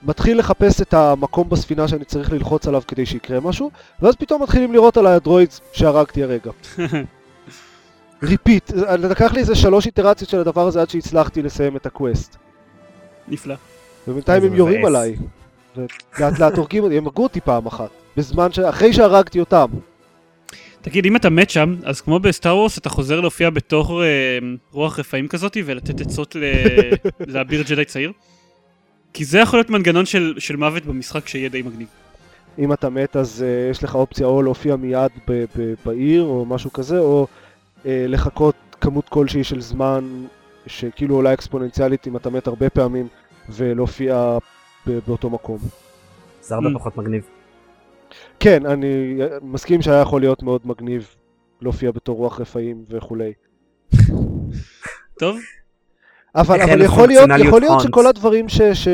[0.03, 3.71] מתחיל לחפש את המקום בספינה שאני צריך ללחוץ עליו כדי שיקרה משהו,
[4.03, 6.51] ואז פתאום מתחילים לירות עליי ה droids שהרגתי הרגע.
[8.23, 12.37] repeat, לקח לי איזה שלוש איטרציות של הדבר הזה עד שהצלחתי לסיים את ה quest.
[13.29, 13.55] נפלא.
[14.09, 14.89] ובינתיים הם יורים מבאס.
[14.89, 15.17] עליי.
[16.19, 17.91] ולאט לאט הורגים אותי, הם הרגו אותי פעם אחת.
[18.17, 18.59] בזמן ש...
[18.59, 19.67] אחרי שהרגתי אותם.
[20.81, 24.39] תגיד, אם אתה מת שם, אז כמו בסטאר וורס אתה חוזר להופיע בתור אה,
[24.73, 26.45] רוח רפאים כזאתי ולתת עצות ל...
[27.33, 28.13] לאביר ג'די צעיר?
[29.13, 31.89] כי זה יכול להיות מנגנון של, של מוות במשחק שיהיה די מגניב.
[32.59, 36.45] אם אתה מת אז uh, יש לך אופציה או להופיע מיד ב- ב- בעיר או
[36.49, 37.27] משהו כזה, או
[37.87, 40.25] לחכות כמות כלשהי של זמן
[40.67, 43.09] שכאילו עולה אקספוננציאלית אם אתה מת הרבה פעמים
[43.49, 44.39] ולהופיע
[44.87, 45.59] באותו מקום.
[46.43, 46.75] זה הרבה Mm.
[46.75, 47.23] פחות מגניב.
[48.41, 51.15] כן, אני מסכים שהיה יכול להיות מאוד מגניב
[51.61, 53.33] להופיע בתור רוח רפאים וכולי.
[55.19, 55.37] טוב,
[56.35, 57.81] אבל, איך אבל יכול להיות, יכול להיות?
[57.81, 58.89] שכל הדברים ש- ש-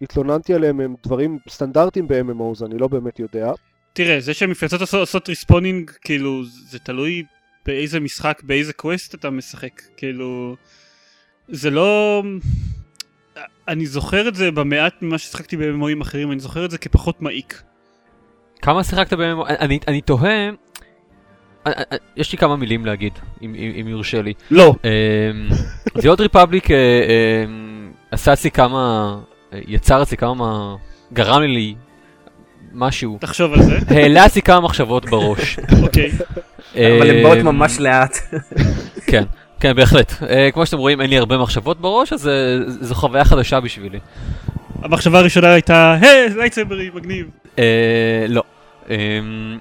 [0.00, 3.52] שהתלוננתי עליהם הם דברים סטנדרטיים ב-MMOs, אני לא באמת יודע.
[3.92, 7.22] תראה, זה שהמפלצות עושות- עושות respawning, כאילו, זה תלוי
[7.68, 10.56] באיזה משחק, באיזה quest אתה משחק, כאילו...
[11.48, 12.22] זה לא...
[13.68, 17.62] אני זוכר את זה במעט ממה ששיחקתי בממואים אחרים, אני זוכר את זה כפחות מעיק.
[18.62, 19.40] כמה שיחקת בהם?
[19.42, 20.48] אני, אני תוהה,
[21.66, 24.32] אה, אה, יש לי כמה מילים להגיד, אם, אם, אם יורשה לי.
[24.50, 24.74] לא.
[24.84, 25.48] אמ,
[25.98, 27.06] The Old Republic אה,
[27.44, 29.16] אמ, עשה אצלי כמה,
[29.52, 30.76] אה, יצר אצלי כמה,
[31.12, 31.74] גרם לי
[32.72, 35.58] משהו, תחשוב על זה, העלה אצלי כמה מחשבות בראש.
[35.82, 36.10] אוקיי.
[36.74, 38.16] אבל הן באות אמ, ממש לאט.
[39.06, 39.24] כן,
[39.60, 40.12] כן, בהחלט.
[40.30, 43.98] אה, כמו שאתם רואים, אין לי הרבה מחשבות בראש, אז אה, זו חוויה חדשה בשבילי.
[44.82, 47.26] המחשבה הראשונה הייתה, היי, lightsaber, מגניב.
[47.58, 48.42] אה, לא.
[48.90, 49.58] אמ,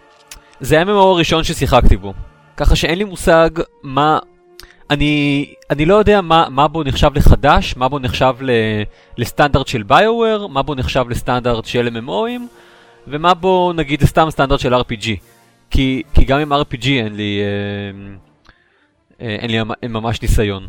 [0.59, 2.13] זה ה-MMO הראשון ששיחקתי בו.
[2.57, 3.49] ככה שאין לי מושג
[3.83, 4.19] מה...
[4.89, 8.51] אני, אני לא יודע מה, מה בו נחשב לחדש, מה בו נחשב ל,
[9.17, 12.41] לסטנדרט של BioWare, מה בו נחשב לסטנדרט של MMO ים,
[13.09, 15.07] ומה בו נגיד סתם סטנדרט של RPG.
[15.69, 18.15] כי, כי גם עם RPG אין לי, אה,
[19.27, 20.67] אה, אין לי ממ- ממש ניסיון.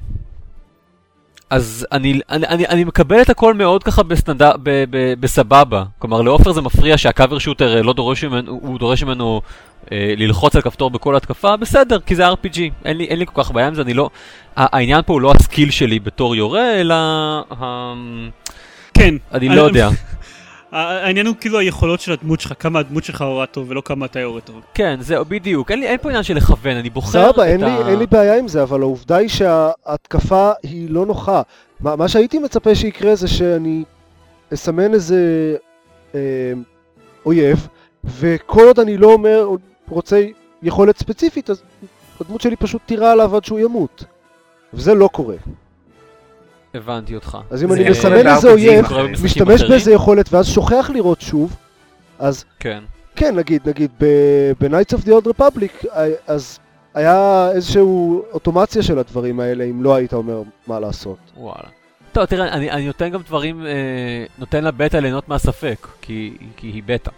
[1.51, 5.85] אז אני, אני, אני, אני מקבל את הכל מאוד ככה בסטנדר, ב, ב, בסבבה.
[5.99, 9.41] כלומר, לעופר זה מפריע שהקאבר שוטר אה, לא דורש ממנו, הוא דורש ממנו
[9.93, 12.59] אה, ללחוץ על כפתור בכל התקפה, בסדר, כי זה RPG.
[12.85, 14.11] אין לי, אין לי כל כך בעיה עם זה, אני לא...
[14.57, 16.95] העניין פה הוא לא הסקיל שלי בתור יורה, אלא...
[17.61, 17.93] ה...
[18.95, 19.15] כן.
[19.33, 19.89] אני לא יודע.
[20.73, 24.21] העניין הוא כאילו היכולות של הדמות שלך, כמה הדמות שלך הורה טוב ולא כמה אתה
[24.21, 24.61] יורה טוב.
[24.75, 25.71] כן, זהו, בדיוק.
[25.71, 27.67] אין, לי, אין פה עניין של לכוון, אני בוחר סבבה, את אין, ה...
[27.67, 31.43] לי, אין לי בעיה עם זה, אבל העובדה היא שההתקפה היא לא נוחה.
[31.81, 33.85] מה, מה שהייתי מצפה שיקרה זה שאני
[34.55, 35.57] אסמן איזה
[36.15, 36.53] אה,
[37.27, 37.69] אויב,
[38.05, 39.49] וכל עוד אני לא אומר,
[39.89, 40.27] רוצה
[40.63, 41.63] יכולת ספציפית, אז
[42.21, 44.05] הדמות שלי פשוט תירה עליו עד שהוא ימות.
[44.75, 45.37] וזה לא קורה.
[46.75, 47.39] הבנתי אותך.
[47.51, 48.85] אז אם אני מסמן איזה אויב,
[49.25, 49.63] משתמש?
[49.63, 51.57] באיזה יכולת ואז שוכח לראות שוב,
[52.19, 52.83] אז כן.
[53.17, 56.59] כן, נגיד, נגיד, ב-Knights of the Old Republic, אה, אז
[56.95, 57.83] היה איזושהי
[58.33, 61.19] אוטומציה של הדברים האלה, אם לא היית אומר מה לעשות.
[61.37, 61.69] וואלה.
[62.13, 63.73] טוב, תראה, אני, אני נותן גם דברים, אה,
[64.39, 67.11] נותן לבטא ליהנות מהספק, כי, כי היא בטא.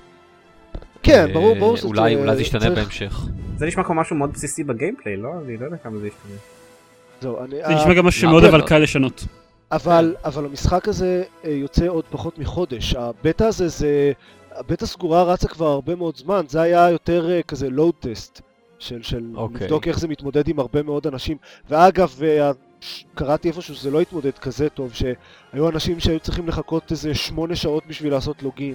[1.02, 1.86] כן, אה, ברור, ברור שזה...
[1.88, 3.20] אולי, אולי זה ישתנה צריך- בהמשך.
[3.58, 5.28] זה נשמע כמו משהו מאוד בסיסי בגיימפליי, לא?
[5.46, 6.36] אני לא יודע כמה זה ישתנה.
[7.20, 7.56] זהו, אני...
[7.66, 9.24] זה נשמע גם משהו מה, שמאוד אבל- אבל קל לשנות.
[9.72, 12.94] אבל, אבל המשחק הזה אה, יוצא עוד פחות מחודש.
[12.94, 14.12] הבטא הזה זה...
[14.52, 18.40] הבטא סגורה רצה כבר הרבה מאוד זמן, זה היה יותר אה, כזה לואוד טסט.
[18.78, 19.60] של, של אוקיי.
[19.60, 21.36] לבדוק איך זה מתמודד עם הרבה מאוד אנשים.
[21.68, 22.50] ואגב, אה,
[23.14, 27.86] קראתי איפשהו שזה לא התמודד כזה טוב, שהיו אנשים שהיו צריכים לחכות איזה שמונה שעות
[27.86, 28.74] בשביל לעשות לוגין.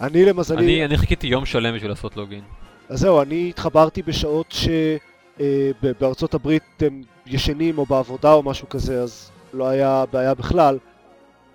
[0.00, 0.64] אני למזלי...
[0.64, 2.40] אני, אני חיכיתי יום שלם בשביל לעשות לוגין.
[2.88, 4.54] אז זהו, אני התחברתי בשעות
[5.40, 10.78] שבארצות הברית הם ישנים או בעבודה או משהו כזה, אז לא היה בעיה בכלל.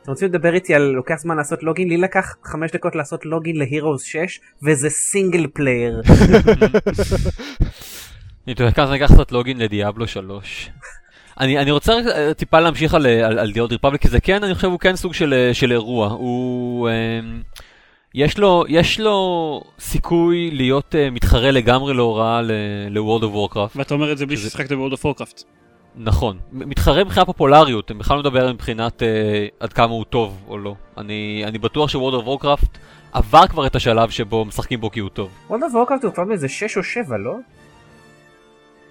[0.01, 1.89] אתם רוצים לדבר איתי על לוקח זמן לעשות login?
[1.89, 6.02] לי לקח חמש דקות לעשות login ל Heroes 6 וזה single player.
[8.47, 10.69] אני תוהה כמה זמן ייקח לעשות login ל Diablo 3.
[11.39, 14.08] אני, אני רוצה רק אה, טיפה להמשיך על, אה, על, על The Old Republic, כי
[14.08, 16.08] זה כן, אני חושב, הוא כן סוג של, אה, של אירוע.
[16.08, 16.89] הוא...
[16.89, 16.93] אה,
[18.15, 23.71] יש לו, יש לו סיכוי להיות uh, מתחרה לגמרי לא רע ל-World of Warcraft.
[23.75, 25.43] ואתה אומר את זה בלי שזה- ששיחקת ב-World of Warcraft.
[25.97, 26.38] נכון.
[26.51, 29.06] מתחרה מבחינת פופולריות, אני בכלל לא מדבר מבחינת uh,
[29.60, 30.75] עד כמה הוא טוב או לא.
[30.97, 32.65] אני, אני בטוח ש-World of Warcraft
[33.13, 35.29] עבר כבר את השלב שבו משחקים בו כי הוא טוב.
[35.49, 37.36] World of Warcraft הוא כבר באיזה 6 או 7, לא?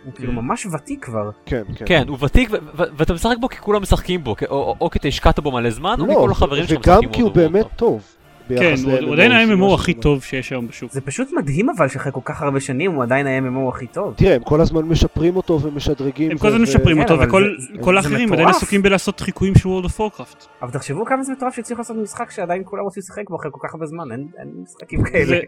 [0.04, 0.36] הוא כאילו Mm.
[0.36, 1.30] ממש ותיק כבר.
[1.46, 1.84] כן, כן.
[1.88, 5.40] כן, הוא ותיק ואתה משחק בו כי כולם משחקים בו, כי- או, כי אתה השקעת
[5.40, 7.66] בו מלא זמן, או לא, מכל החברים שלך וגם משחקים כי הוא World of באמת.
[7.76, 8.02] טוב.
[8.48, 10.92] כן, הוא- עדיין ה-MMO הכי טוב שיש היום בשוק.
[10.92, 14.14] זה פשוט מדהים אבל שאחרי כל כך הרבה שנים הוא עדיין ה-MMO הכי טוב.
[14.16, 16.31] תראה, הם כל הזמן משפרים אותו ומשדרגים.
[16.31, 17.35] הם כל הזמן משפרים כן, אותו,
[17.78, 18.48] וכל האחרים עדיין.
[18.48, 20.46] עסוקים בלעשות חיקויים של World of Warcraft.
[20.62, 23.68] אבל תחשבו כמה זה מטורף שהצליחו לעשות משחק שעדיין כולם רוצים לשחק בו אחרי כל
[23.68, 24.28] כך הרבה זמן, אין
[24.62, 25.38] משחקים כאלה.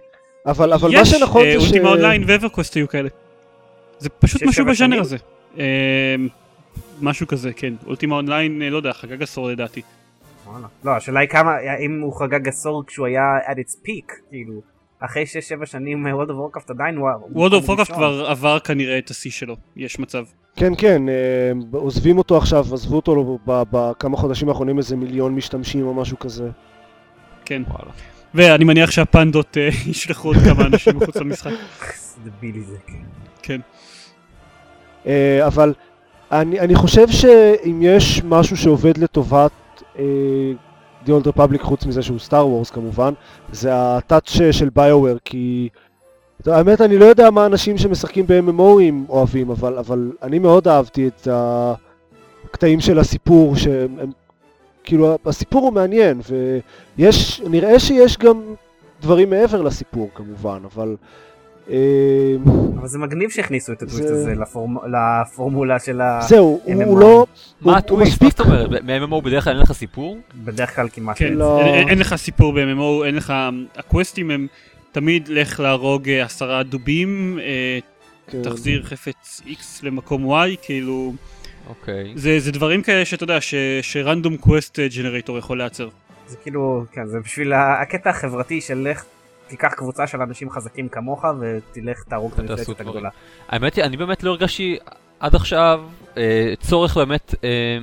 [0.47, 1.65] אבל מה יש, שנכון אה, זה ש...
[1.65, 3.09] Ultima Online ו EverQuest היו כאלה.
[3.99, 5.01] זה פשוט משהו בז'אנר?
[5.01, 5.17] הזה.
[5.59, 5.65] אה,
[7.03, 7.75] משהו כזה, כן.
[7.87, 9.83] אולטימה אונליין, לא יודע, חגג עשור לדעתי.
[10.85, 11.53] לא, השאלה היא כמה,
[11.87, 14.61] אם הוא חגג עשור כשהוא היה at its peak, כאילו,
[15.01, 15.25] אחרי
[15.63, 17.09] 6-7 שנים World of Warcraft עדיין הוא...
[17.35, 17.95] World of Warcraft.
[17.95, 20.25] כבר עבר כנראה את השיא שלו, יש מצב.
[20.57, 25.87] כן, כן, אה, עוזבים אותו עכשיו, עזבו אותו ב- בכמה חודשים האחרונים איזה מיליון משתמשים
[25.87, 26.49] או משהו כזה.
[27.45, 27.63] כן.
[28.35, 31.53] ואני מניח שהפנדות אה, ישלחו עוד כמה אנשים מחוץ למשחק.
[32.25, 33.03] דבילי זה, כן.
[33.43, 33.61] כן.
[35.07, 35.75] אה, אבל
[36.33, 39.64] אני, אני חושב שאם יש משהו שעובד לטובת אה,
[39.97, 43.15] The Old Republic חוץ מזה שהוא סטאר וורס כמובן,
[43.53, 45.69] זה הטאץ' של ביואר כי
[46.47, 51.29] האמת אני לא יודע מה אנשים שמשחקים ב-MMOים אוהבים, אבל, אבל אני מאוד אהבתי את
[52.51, 54.11] הקטעים של הסיפור, שהם הם,
[54.85, 56.21] כאילו הסיפור הוא מעניין
[56.99, 58.41] ויש, נראה שיש גם
[59.03, 60.97] דברים מעבר לסיפור כמובן, אבל אה,
[62.79, 66.21] אבל זה מגניב שהכניסו את הטוויסט זה- הזה לפורמ- לפורמולה של ה...
[66.29, 67.27] זהו, הוא, לא...
[67.61, 68.23] מה הטוויסט?
[68.23, 68.71] מה זאת אומרת?
[68.83, 70.19] מ-MMO בדרך כלל אין לך סיפור?
[70.45, 71.19] בדרך כלל כמעט.
[71.19, 71.61] כן, לא.
[71.61, 73.33] אין- אין- לך סיפור ב-MMO, אין לך...
[73.77, 74.47] הקווסטים הם
[74.93, 77.79] תמיד לך להרוג אה, עשרה דובים, אה,
[78.31, 78.43] כן.
[78.43, 81.13] תחזיר חפץ X למקום Y, כאילו...
[81.69, 82.13] אוקיי.
[82.17, 85.89] זה זה דברים כאלה שאתה יודע, ש- שרנדום קווסט ג'נרטור יכול לייצר.
[86.29, 89.05] זה כאילו, כן, זה בשביל ה- הקטע החברתי של לך,
[89.49, 92.81] תיקח קבוצה של אנשים חזקים כמוך ותלך תהרוג את המפלצת.
[92.81, 93.09] הגדולה.
[93.49, 94.79] האמת היא, אני באמת לא הרגשתי
[95.21, 95.83] עד עכשיו
[96.17, 97.79] אה, צורך באמת אה,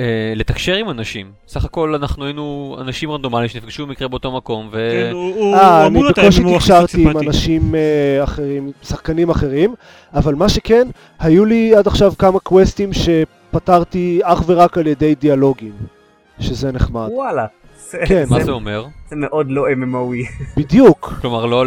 [0.00, 1.32] אה, לתקשר עם אנשים.
[1.48, 4.90] סך הכל אנחנו היינו אנשים רנדומליים שנפגשו במקרה באותו מקום, ו...
[4.92, 7.18] כן, הוא אה, אני בקושי תקשרתי עם.
[7.18, 9.74] אנשים אה, אחרים, שחקנים אחרים,
[10.14, 15.72] אבל מה שכן, היו לי עד עכשיו כמה קווסטים שפתרתי אך ורק על ידי דיאלוגים,
[16.40, 17.08] שזה נחמד.
[17.12, 17.46] וואלה.
[18.06, 18.24] כן.
[18.30, 18.86] מה זה- אומר?
[19.10, 20.44] זה מאוד לא MMOי.
[20.56, 21.12] בדיוק.
[21.20, 21.64] כלומר, לא...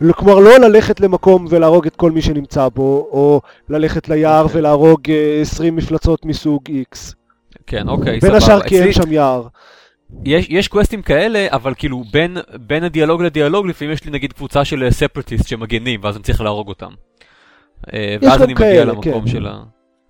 [0.00, 4.58] לא- כלומר, לא ללכת למקום ולהרוג את כל מי שנמצא בו, או ללכת ליער אוקיי.
[4.60, 7.14] ולהרוג אה, 20 מפלצות מסוג X.
[7.66, 8.36] כן, אוקיי, בין סבבה.
[8.36, 9.46] השאר כי אין שם יער.
[10.24, 14.64] יש, יש קווסטים כאלה, אבל כאילו בין, בין הדיאלוג לדיאלוג, לפעמים יש לי נגיד קבוצה
[14.64, 16.90] של ספרטיסט שמגנים, ואז אני צריך להרוג אותם.
[17.94, 19.26] אה, ואז אני מגיע כאלה, למקום כן.
[19.26, 19.62] של ה...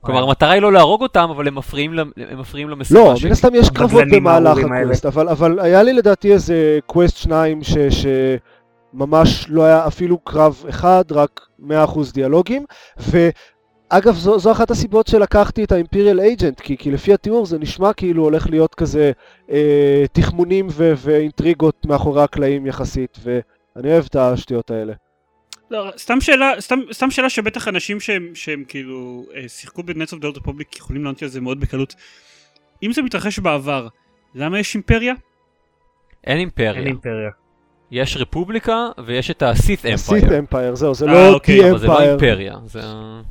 [0.07, 3.29] כלומר, המטרה היא לא להרוג אותם, אבל הם מפריעים, הם מפריעים לא, למשימה שלי.
[3.29, 4.59] מן הסתם יש קרבות במהלך.
[4.59, 7.77] ה quest, אבל, אבל היה לי לדעתי איזה quest שניים ש,
[8.95, 11.65] שממש לא היה אפילו קרב אחד, רק 100%
[12.15, 12.65] דיאלוגים,
[12.99, 17.59] ואגב זו, זו אחת הסיבות שלקחתי את ה Imperial Agent, כי, כי לפי התיאור זה
[17.59, 19.13] נשמע כאילו הולך להיות כזה
[19.51, 24.93] אה, תחמונים ו, ואינטריגות מאחורי הקלעים יחסית, ואני אוהב את השטויות האלה.
[25.71, 30.25] לא, סתם שאלה, סתם, סתם שאלה שבטח אנשים שהם, שהם כאילו אה, שיחקו of the
[30.25, 31.95] Old Republic יכולים לענות על זה מאוד בקלות.
[32.83, 33.89] אם זה מתרחש בעבר,
[34.35, 35.15] למה יש אימפריה?
[36.25, 36.73] אין אימפריה.
[36.73, 37.31] אין אימפריה.
[37.91, 40.39] יש רפובליקה ויש את ה-Sith סיט Empire.
[40.39, 42.11] אמפייר, זהו, זה אה, לא אוקיי, אבל זה לא אמפייר.
[42.11, 42.57] אימפריה.
[42.67, 42.81] זה...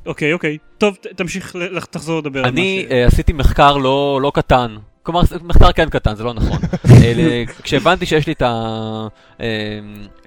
[0.06, 0.58] אוקיי, אוקיי.
[0.78, 1.56] טוב, תמשיך,
[1.89, 2.91] תחזור לדבר על אני מה ש...
[2.91, 4.76] אה, עשיתי מחקר לא, לא קטן.
[5.06, 6.58] כלומר, מחקר כן קטן, זה לא נכון.
[7.04, 8.52] אה, כשהבנתי שיש לי את, ה,
[9.41, 9.80] אה,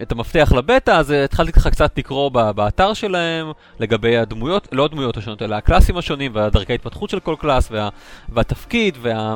[0.03, 3.47] את המפתח לבטא, אז התחלתי ככה קצת לקרוא ב- באתר שלהם
[3.81, 7.69] לגבי הדמויות, לא הדמויות השונות, אלא ה class ים השונים והדרכי ההתפתחות של כל class
[7.71, 7.89] וה,
[8.29, 9.35] והתפקיד וה,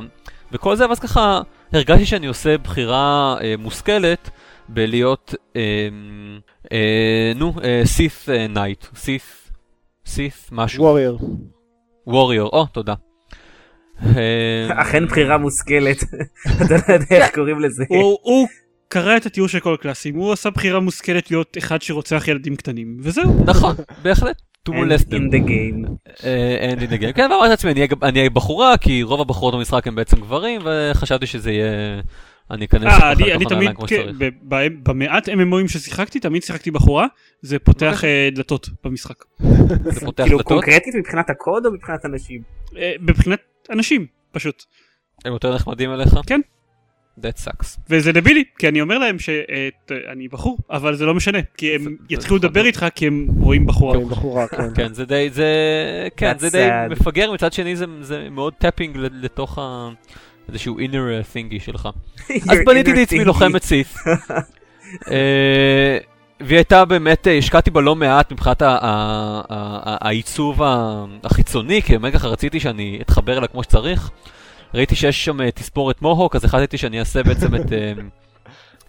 [0.53, 1.41] וכל זה, ואז ככה
[1.73, 4.31] הרגשתי שאני עושה בחירה אה, מושכלת
[4.69, 5.63] בלהיות, אה,
[6.73, 9.51] אה, נו, Sith Knight, Sith,
[10.07, 10.85] Sith משהו.
[10.85, 11.19] Warrior.
[12.07, 12.95] ווריור, או, תודה.
[14.17, 16.03] אה, אכן בחירה מושכלת.
[16.62, 17.85] אתה לא יודע איך קוראים לזה.
[17.88, 18.49] הוא,
[18.88, 22.97] קרא את התיאור של כל הקלאסים, הוא עשה בחירה מושכלת להיות אחד שרוצח ילדים קטנים,
[23.01, 23.45] וזהו.
[23.47, 24.37] נכון, בהחלט.
[24.69, 25.15] to And molest them.
[25.15, 25.91] in the game.
[26.25, 27.12] אה, and in the game.
[27.12, 27.71] כן, ואמרתי לעצמי,
[28.03, 32.01] אני אהיה- בחורה, כי רוב הבחורות במשחק הן בעצם גברים, וחשבתי שזה יהיה...
[32.51, 34.17] אני אכנס אה, ככה אני, לתוך אני תמיד, הנעליים כמו כן, שצריך.
[34.19, 37.07] ב- ב- במעט MMOים ששיחקתי, תמיד שיחקתי בחורה,
[37.43, 38.11] זה פותח אוקיי.
[38.25, 39.25] אה, דלתות במשחק.
[39.85, 42.41] זה פותח כאילו דלתות, קונקרטית מבחינת הקוד או מבחינת אנשים?
[42.77, 43.38] אה, מבחינת
[43.70, 44.64] אנשים, פשוט.
[45.25, 46.14] הם יותר נחמדים אליך?
[46.27, 46.40] כן.
[47.20, 47.79] That sucks.
[47.90, 52.37] וזה דבילי, כי אני אומר להם שאני בחור, אבל זה לא משנה, כי הם יתחילו
[52.37, 52.66] לדבר.
[52.66, 53.98] איתך כי הם רואים בחורה.
[53.98, 54.75] כן, בחורה, כן.
[54.75, 55.48] כן, זה די, זה,
[56.16, 56.68] כן, זה די.
[56.90, 59.88] מפגר, מצד שני זה, זה מאוד tapping לתוך ה...
[60.48, 61.88] איזשהו inner thingy שלך.
[62.51, 63.25] אז בניתי לעצמי.
[63.25, 63.97] לוחמת Sith.
[66.45, 68.63] והיא הייתה באמת, אה, השקעתי בה לא מעט מבחינת
[70.01, 70.61] העיצוב
[71.25, 74.11] החיצוני, כי באמת ככה רציתי שאני אתחבר אליה כמו שצריך.
[74.75, 77.73] ראיתי שיש שם אה, תספורת מוהוק, אז החלטתי שאני אעשה בעצם את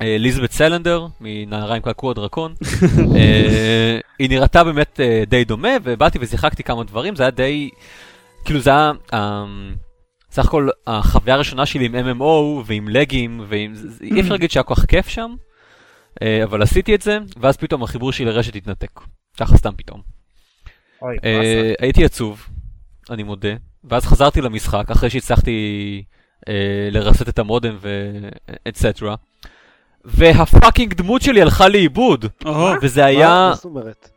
[0.02, 2.54] אה, ליזבט סלנדר, מנערה עם קעקוע הדרקון.
[3.16, 7.70] אה, היא נראתה באמת די דומה, ובאתי ושיחקתי כמה דברים, זה היה די,
[8.46, 8.92] כאילו זה היה...
[10.32, 13.74] סך הכל החוויה הראשונה שלי עם MMO ועם לגים, ועם...
[14.02, 15.36] אי אפשר להגיד שהיה כל כך כיף שם,
[16.43, 18.99] אבל עשיתי את זה, ואז פתאום החיבור שלי לרשת התנתק.
[19.39, 20.02] ככה סתם פתאום.
[21.02, 21.73] אוי, אה.
[21.80, 22.47] הייתי עצוב,
[23.10, 26.04] אני מודה, ואז חזרתי למשחק אחרי שהצלחתי
[26.49, 29.15] אה, לרסט את המודם ואתסטרה,
[30.06, 32.26] והפאקינג דמות שלי הלכה לאיבוד,
[32.82, 33.28] וזה היה...
[33.49, 34.10] מה זאת אומרת?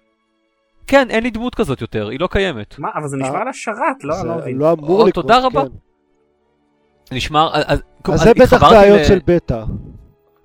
[0.87, 2.79] כן, אין לי דמות כזאת יותר, היא לא קיימת.
[2.79, 4.21] מה, אבל זה נשמע אה, על השרת, לא?
[4.21, 4.59] אני לא זה מבין.
[4.59, 5.63] לא אמור לקרות, תודה רבה.
[5.63, 7.17] כן.
[7.17, 7.51] נשמר...
[7.55, 9.65] אז, אז זה בטח בעיות של בטא.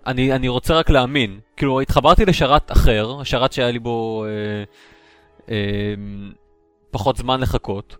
[0.08, 1.40] אני, אני רוצה רק להאמין.
[1.58, 4.64] כאילו, התחברתי לשרת אחר, השרת שהיה לי בו אה,
[5.54, 5.94] אה,
[6.92, 7.98] פחות זמן לחכות,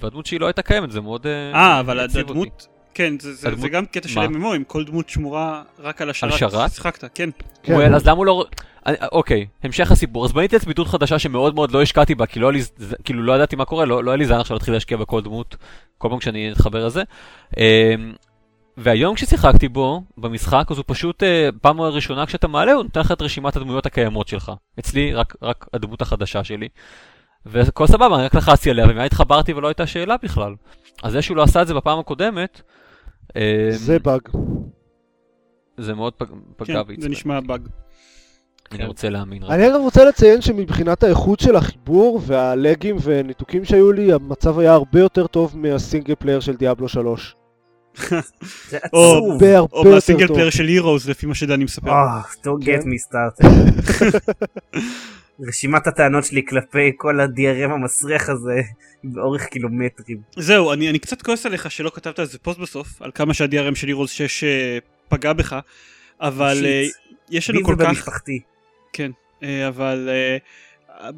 [0.00, 2.00] והדמות שלי לא הייתה קיימת, זה מאוד אה, אה, אבל.
[2.00, 2.66] הדמות...
[2.94, 4.20] כן, זה- זה הדמות- זה גם קטע של?
[4.20, 6.32] MMO, אם כל דמות שמורה רק על השרת.
[6.38, 6.70] שרת?
[6.72, 7.30] שיחקת, כן.
[7.62, 7.76] כן.
[7.76, 8.44] well, אז למה הוא לא...
[8.86, 10.24] אני- אוקיי, המשך הסיפור.
[10.24, 12.60] אז בניתי לעצמי דמות חדשה שמאוד מאוד לא השקעתי בה, כי לא, לי,
[13.04, 15.56] כאילו לא ידעתי מה קורה, לא, לא היה לי זמן עכשיו להתחיל להשקיע בכל דמות,
[15.98, 17.02] כל פעם כשאני אתחבר לזה.
[18.76, 23.12] והיום כששיחקתי בו, במשחק, אז הוא פשוט, אה, פעם ראשונה כשאתה מעלה, הוא נותן לך
[23.12, 24.52] את רשימת הדמויות הקיימות שלך.
[24.78, 26.68] אצלי, רק, רק הדמות החדשה שלי.
[27.46, 30.54] והכל סבבה, אני רק לחצתי עליה, ומיד התחברתי ולא הייתה שאלה בכלל.
[31.02, 32.60] אז זה שהוא לא עשה את זה בפעם הקודמת,
[33.36, 34.20] אמ, זה באג.
[35.76, 36.96] זה מאוד פג, פגע כן, בי.
[36.98, 37.68] זה נשמע באג.
[38.72, 39.42] אני רוצה להאמין.
[39.42, 39.50] רק.
[39.50, 45.00] אני אגב רוצה לציין שמבחינת האיכות של החיבור והלגים וניתוקים שהיו לי, המצב היה הרבה
[45.00, 47.36] יותר טוב מה single player של Diablo 3.
[48.68, 49.42] זה עצוב.
[49.72, 50.26] או טוב.
[50.26, 51.90] פלייר של הירוז, לפי מה שדני מספר.
[51.90, 52.80] Don't כן.
[52.80, 53.46] get me started.
[55.48, 58.60] רשימת הטענות שלי כלפי כל ה-DRM המסריח הזה
[59.04, 60.18] באורך קילומטרים.
[60.36, 63.74] זהו, אני, אני קצת כועס עליך שלא כתבת על זה פוסט בסוף, על כמה שה-DRM
[63.74, 64.78] של הירוז 6 אה,
[65.08, 65.56] פגע בך,
[66.20, 66.94] אבל אה, שיט.
[67.30, 67.84] יש לנו בי כל כך...
[67.84, 68.40] ובמשפחתי.
[69.42, 70.38] אה, אבל אה,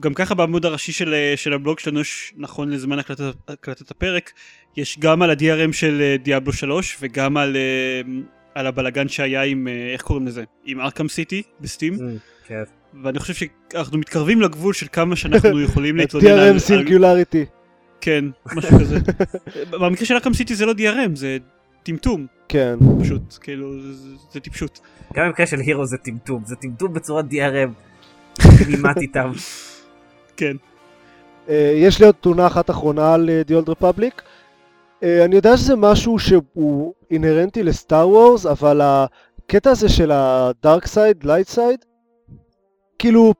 [0.01, 4.33] גם ככה בעמוד הראשי של, אה, של הבלוג שלנו יש נכון לזמן הקלטת, הקלטת הפרק
[4.79, 8.01] יש גם על ה-DRM של אה, דיאבלו 3 וגם על, אה,
[8.55, 12.01] על הבלגן שהיה עם אה, איך קוראים לזה עם ארכם סיטי בסטים Mm,
[12.47, 12.62] כן.
[13.03, 17.45] ואני חושב שאנחנו מתקרבים לגבול של כמה שאנחנו יכולים להתלונן על, DRM סינגולריטי.
[18.01, 18.99] כן משהו כזה
[19.81, 21.38] במקרה של ארכם סיטי זה לא DRM זה
[21.83, 22.77] טמטום כן.
[23.01, 24.81] פשוט כאילו זה, זה טיפשות
[25.14, 27.71] גם במקרה של הירו זה טמטום, זה טמטום בצורת DRM.
[28.64, 29.33] כמעט איתם.
[30.37, 30.57] כן
[31.49, 34.23] אה, יש לי עוד תלונה אחת אחרונה על אה, The Old Republic.
[35.03, 40.27] אה, אני יודע שזה משהו שהוא אינהרנטי ל Star Wars, אבל הקטע הזה של ה
[40.27, 41.85] dark side, light side,
[42.99, 43.35] כאילו,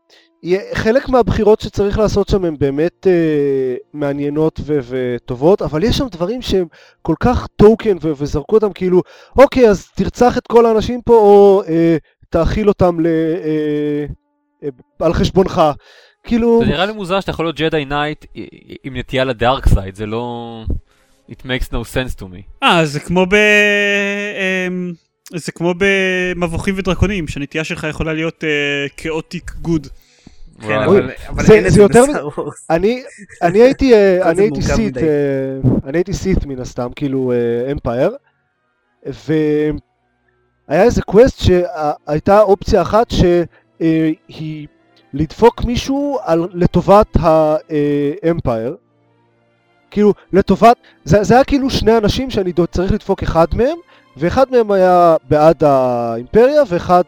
[0.75, 6.43] חלק מהבחירות שצריך לעשות שם הן באמת אה, מעניינות ו- וטובות, אבל יש שם דברים
[6.43, 6.67] שהם
[7.03, 9.03] כל כך token ו- וזרקו אותם כאילו,
[9.39, 11.97] אוקיי, אז תרצח את כל האנשים פה, או אה,
[12.31, 14.07] תאכיל אותם ל- אה,
[14.63, 14.69] אה,
[15.07, 15.63] על חשבונך.
[16.23, 16.61] כאילו...
[16.65, 18.25] זה נראה לי מוזר שאתה יכול להיות Jedi Knight
[18.85, 20.65] עם נטייה ל dark side, זה לא...
[21.31, 22.43] It makes no sense to me.
[22.63, 23.35] אה, זה כמו ב...
[23.35, 24.93] אמ,
[25.35, 28.45] זה כמו במבוכים ודרקונים, שהנטייה שלך יכולה להיות
[28.97, 29.87] chaotic good.
[30.61, 30.79] כן.
[30.79, 32.03] אבל אבל זה- זה יותר
[32.37, 32.67] Wars.
[32.71, 33.03] אני,
[33.43, 35.01] אני הייתי, אה, אני הייתי מדי.
[35.01, 35.09] אה,
[35.85, 37.33] אני הייתי Sith מן הסתם, כאילו
[37.73, 38.11] Empire,
[39.07, 39.73] והיה
[40.85, 44.67] איזה קווסט שהייתה אופציה אחת שהיא
[45.15, 47.17] לדפוק מישהו על, לטובת
[48.23, 48.77] ה Empire,
[49.91, 53.77] כאילו לטובת, זה, זה היה כאילו שני אנשים שאני צריך לדפוק אחד מהם,
[54.17, 57.03] ואחד מהם היה בעד האימפריה ואחד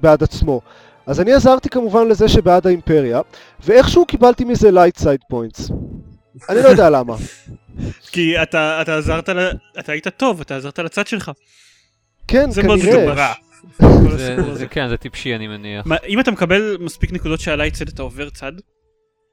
[0.00, 0.60] בעד עצמו.
[1.06, 3.20] אז אני עזרתי כמובן לזה שבעד האימפריה,
[3.64, 5.70] ואיכשהו קיבלתי מזה light side points.
[6.48, 7.16] אני לא יודע למה.
[8.12, 9.50] כי אתה, אתה עזרת, ל...
[9.78, 11.30] אתה היית טוב, אתה עזרת לצד שלך.
[12.28, 13.32] כן, זה כנראה.
[14.16, 14.66] זה- זה.
[14.66, 15.86] כן, זה טיפשי אני מניח.
[15.86, 18.52] מה, אם אתה מקבל מספיק נקודות שעלי צד אתה עובר צד?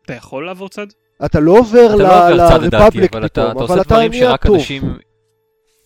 [0.05, 0.87] אתה יכול לעבור צד?
[1.25, 4.55] אתה לא עובר אתה לא לרפבליק אבל אתה פתאום, אתה עושה דברים שרק טוב.
[4.55, 4.97] אנשים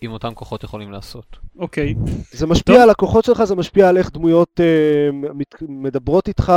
[0.01, 1.25] עם אותם כוחות יכולים לעשות.
[1.57, 1.95] אוקיי.
[2.31, 2.83] זה משפיע טוב.
[2.83, 5.29] על הכוחות שלך, זה משפיע על איך דמויות אה,
[5.61, 6.53] מדברות איתך,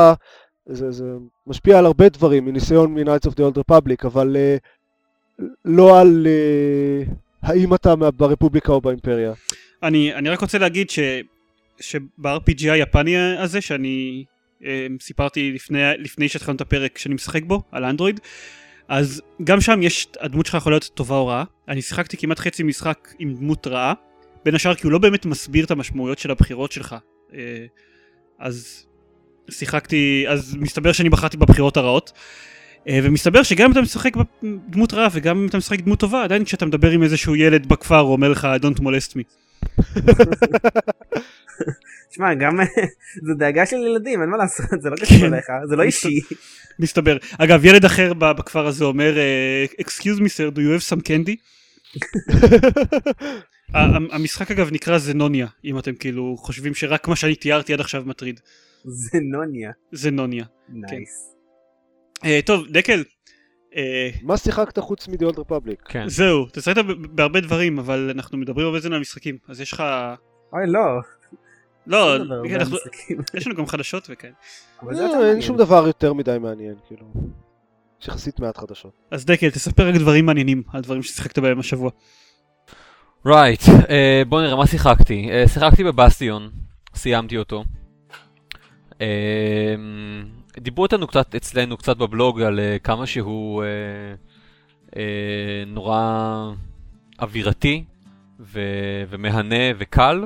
[0.66, 1.04] זה, זה
[1.46, 4.56] משפיע על הרבה דברים, מניסיון מ-Knights of the Old Republic, אבל אה,
[5.64, 7.12] לא על אה,
[7.42, 9.32] האם אתה ברפובליקה או באימפריה.
[9.82, 10.98] אני, אני רק רוצה להגיד ש,
[11.80, 14.24] שב-RPG היפני הזה, שאני
[14.64, 18.20] אה, סיפרתי לפני, לפני שהתחלנו את הפרק שאני משחק בו, על אנדרואיד,
[18.88, 21.44] אז גם שם יש, הדמות שלך יכולה להיות טובה או רעה.
[21.68, 23.94] אני שיחקתי כמעט חצי משחק עם דמות רעה,
[24.44, 26.96] בין השאר כי הוא לא באמת מסביר את המשמעויות של הבחירות שלך.
[27.34, 27.66] אה,
[28.38, 28.86] אז
[29.50, 32.12] שיחקתי, אז מסתבר שאני בחרתי בבחירות הרעות.
[32.88, 34.12] אה, ומסתבר שגם אם אתה משחק
[34.68, 37.98] דמות רעה וגם אם אתה משחק דמות טובה, עדיין כשאתה מדבר עם איזשהו ילד בכפר
[37.98, 39.22] הוא אומר לך Don't molest me.
[42.10, 42.58] שמע, גם
[43.26, 45.34] זה דאגה של ילדים, אין מה לעשות, זה לא קשור כן.
[45.34, 46.20] אליך, זה לא אישי.
[46.78, 47.16] מסתבר.
[47.38, 49.14] אגב, ילד אחר בכפר הזה אומר,
[49.80, 51.36] Excuse me sir, do you have some candy?
[53.74, 58.02] ה- המשחק אגב נקרא זנוניה, אם אתם כאילו חושבים שרק מה שאני תיארתי עד עכשיו
[58.06, 58.40] מטריד.
[58.84, 59.70] זה נוניה.
[59.92, 60.44] זנוניה.
[60.68, 61.34] nice.
[62.24, 63.04] אה, טוב, דקל,
[63.76, 65.88] אה, מה שיחקת חוץ Old Republic?
[65.88, 66.08] כן.
[66.08, 69.82] זהו, אתה שיחקת בהרבה דברים, אבל אנחנו מדברים הרבה זמן על משחקים, אז יש לך...
[70.52, 70.80] אוי לא.
[71.86, 72.18] לא,
[72.60, 73.18] משחקים.
[73.34, 74.32] יש לנו גם חדשות וכאלה.
[74.82, 75.42] אה, יותר אין.
[75.42, 77.06] שום דבר יותר מדי מעניין, כאילו.
[78.02, 78.92] יש יחסית מעט חדשות.
[79.10, 81.90] אז דקל, תספר רק דברים מעניינים על דברים ששיחקת בהם השבוע.
[83.26, 83.60] right,
[83.90, 85.28] אה, בוא נראה מה שיחקתי.
[85.30, 86.50] אה, שיחקתי בבסטיון.
[86.94, 87.64] סיימתי אותו.
[90.58, 93.64] דיברו איתנו קצת אצלנו, קצת בבלוג, על כמה שהוא
[95.66, 96.52] נורא
[97.20, 97.84] אווירתי
[98.40, 98.60] ו,
[99.08, 100.24] ומהנה וקל,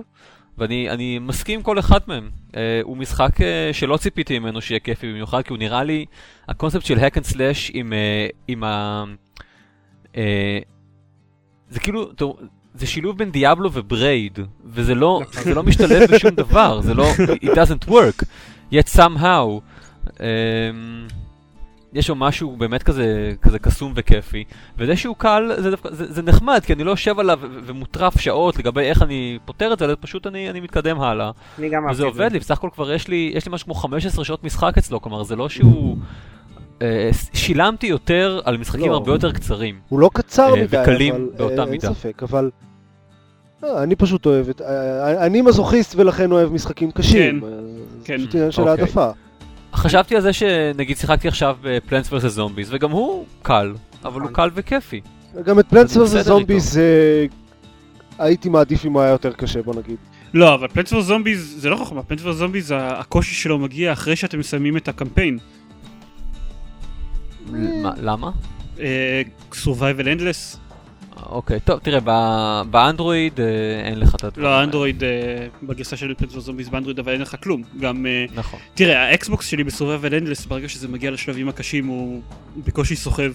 [0.60, 2.30] ואני אני מסכים עם כל אחד מהם.
[2.56, 6.04] אה, הוא משחק אה, שלא ציפיתי ממנו שיהיה כיפי במיוחד, כי הוא נראה לי,
[6.48, 9.04] הקונספט של hack and slash עם, אה, עם ה...
[10.16, 10.58] אה,
[11.70, 12.36] זה כאילו, טוב,
[12.74, 15.42] זה שילוב בין דיאבלו וברייד, וזה לא, נכון.
[15.42, 17.10] זה לא משתלב בשום דבר, זה לא,
[17.42, 18.24] it doesn't work,
[18.72, 19.60] yet somehow.
[20.06, 20.20] Um,
[21.92, 24.44] יש שם משהו באמת כזה, כזה קסום וכיפי,
[24.78, 28.58] וזה שהוא קל זה, דווקא, זה, זה נחמד, כי אני לא יושב עליו ומוטרף שעות
[28.58, 31.30] לגבי איך אני פותר את זה, אלא פשוט אני, אני מתקדם הלאה.
[31.58, 32.04] אני גם וזה את זה.
[32.04, 35.02] עובד לי, בסך הכל כבר יש לי, יש לי משהו כמו 15 שעות משחק אצלו,
[35.02, 35.96] כלומר זה לא שהוא...
[36.82, 38.94] אה, שילמתי יותר על משחקים לא.
[38.94, 39.78] הרבה יותר קצרים.
[39.88, 41.94] הוא לא קצר אה, מדי, וקלים אבל באותה אה, אין מידה.
[41.94, 42.50] ספק, אבל...
[43.64, 44.60] אה, אני פשוט אוהב את...
[45.18, 47.40] אני מזוכיסט ולכן אוהב משחקים קשים.
[47.40, 47.46] כן,
[48.04, 48.18] כן.
[48.18, 48.84] זה פשוט עניין של אוקיי.
[48.84, 49.10] העדפה.
[49.80, 53.74] חשבתי על זה שנגיד שיחקתי עכשיו בפלנס vs זומביס, וגם הוא קל,
[54.04, 54.34] אבל הוא נכון.
[54.34, 55.00] קל וכיפי.
[55.44, 56.82] גם את פלנטס זה בסדר וזומביס אה,
[58.18, 59.96] הייתי מעדיף אם הוא היה יותר קשה, בוא נגיד.
[60.34, 64.16] לא, אבל פלנטס פור זומביז זה לא חוכמה, פלנטס פור זומביז הקושי שלו מגיע אחרי
[64.16, 65.38] שאתם מסיימים את הקמפיין.
[67.50, 68.30] מה- למה?
[68.80, 69.22] אה,
[69.52, 70.56] survival endless,
[71.26, 73.44] אוקיי, טוב, תראה, ב- באנדרואיד אה,
[73.84, 74.60] אין לך את הדברים לא האלה.
[74.60, 75.08] האנדרואיד אה,
[75.62, 77.62] בגרסה של פלנטס פור זומביז באנדרואיד אבל אין לך כלום.
[77.80, 78.60] גם, אה, נכון.
[78.74, 82.20] תראה, האקסבוקס שלי ב-survival endless ברגע שזה מגיע לשלבים הקשים הוא
[82.66, 83.32] בקושי סוחב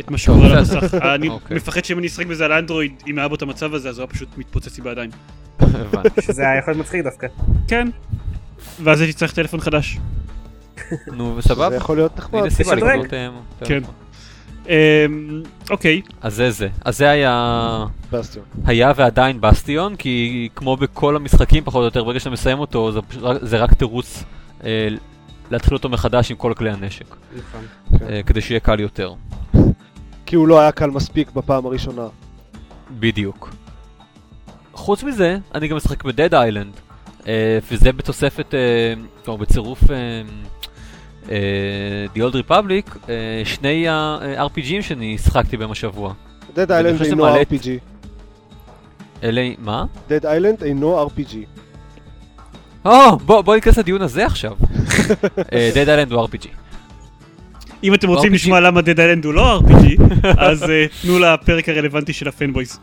[0.00, 0.58] את מה שקורה על.
[0.58, 0.94] המסך.
[1.14, 1.56] אני אוקיי.
[1.56, 4.02] מפחד שאם אני אשחק בזה על האנדרואיד, אם היה בו את המצב הזה אז הוא
[4.04, 5.10] היה פשוט מתפוצץ לי בידיים.
[6.26, 7.26] שזה היה יכול להיות מצחיק דווקא.
[7.68, 7.88] כן.
[8.82, 9.98] ואז הייתי צריך טלפון חדש.
[11.06, 11.76] נו, זה וסבבה.
[11.76, 12.40] יכול להיות נחמד.
[12.40, 12.98] הנה סיבה תשדרג.
[12.98, 13.10] לקנות
[13.64, 13.82] כן.
[14.68, 16.68] אמ, אוקיי, אז זה זה.
[16.84, 17.84] אז זה היה...
[18.12, 18.44] בסטיון.
[18.64, 23.00] היה ועדיין בסטיון, כי כמו בכל המשחקים פחות או יותר, ברגע שאתה מסיים אותו, זה,
[23.20, 24.24] רק- זה רק תירוץ
[24.64, 24.88] אה,
[25.50, 27.60] להתחיל אותו מחדש עם כל כלי הנשק, נכון.
[27.98, 28.06] כן.
[28.08, 29.14] אה, כדי שיהיה קל יותר.
[30.26, 32.06] כי הוא לא היה קל מספיק בפעם הראשונה.
[32.98, 33.54] בדיוק.
[34.72, 36.72] חוץ מזה, אני גם משחק בדד איילנד,
[37.70, 38.94] וזה בתוספת, אה,
[39.24, 40.22] כלומר בצירוף אה, אה,
[41.26, 46.12] The Old Republic, אה, שני ה-RPGים שאני שחקתי בהם השבוע.
[46.54, 47.68] Dead Island אינו RPG.
[49.22, 49.84] אלה, מה?
[50.08, 51.36] Dead Island אינו RPG.
[52.84, 54.52] או, בוא, בוא ניכנס לדיון הזה עכשיו.
[55.52, 56.48] אה, Dead Island הוא RPG.
[57.84, 58.32] אם אתם רוצים.
[58.32, 60.02] לשמוע למה דד איילנד הוא לא RPG,
[60.38, 62.78] אז אה, תנו לפרק הרלוונטי של הפנבויז.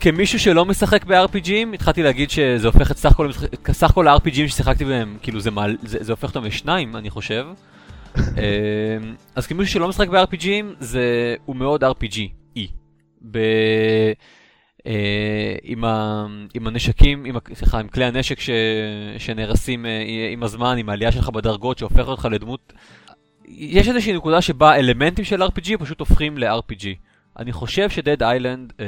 [0.00, 2.96] כמישהו שלא משחק ב-RPGים, התחלתי להגיד שזה הופך את
[3.72, 7.46] סך כל ה-RPGים ששיחקתי בהם, כאילו זה, מעל, זה, זה הופך אותם לשניים, אני חושב.
[8.18, 12.60] אמ, אז כמישהו שלא משחק ב-RPGים, זה, הוא מאוד RPG-E.
[13.30, 13.38] ב...
[14.86, 18.50] אה, עם, ה, עם הנשקים, עם, סליחה, עם כלי הנשק ש,
[19.18, 22.72] שנהרסים אה, עם הזמן, עם העלייה שלך בדרגות, שהופך אותך לדמות.
[23.48, 26.86] יש איזושהי נקודה שבה אלמנטים של RPG פשוט הופכים ל-RPG.
[27.38, 28.86] אני חושב שדד איילנד אה,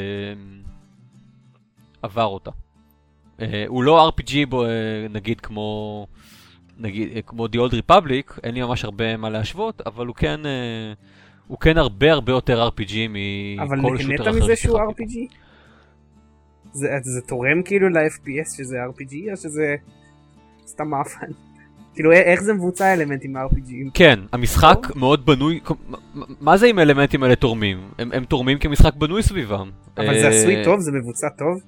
[2.02, 2.50] עבר אותה.
[3.40, 4.70] אה, הוא לא RPG בו, אה,
[5.10, 6.06] נגיד כמו,
[6.80, 10.46] נגיד, אה, כמו The Old Republic, אין לי ממש הרבה מה להשוות, אבל הוא כן,
[10.46, 10.92] אה,
[11.46, 12.94] הוא כן הרבה הרבה יותר RPG
[13.62, 14.78] אבל מכל נהנית שוטר אחר מזה שהוא.
[14.78, 15.34] RPG?
[16.72, 19.76] זה זה תורם כאילו ל-FPS שזה RPG או שזה
[20.66, 21.26] סתם מאפן?
[21.94, 23.90] כאילו איך זה מבוצע אלמנטים מ-RPGים?
[23.94, 25.60] כן, המשחק מאוד בנוי,
[26.40, 27.78] מה זה אם האלמנטים האלה תורמים?
[27.98, 29.70] הם, הם תורמים כי המשחק בנוי סביבם.
[29.96, 30.80] אבל זה אה, עשוי טוב?
[30.80, 31.62] זה מבוצע טוב?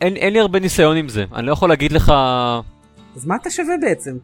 [0.00, 2.12] אין, אין לי הרבה ניסיון עם זה, אני לא יכול להגיד לך...
[3.16, 4.16] אז מה אתה שווה בעצם?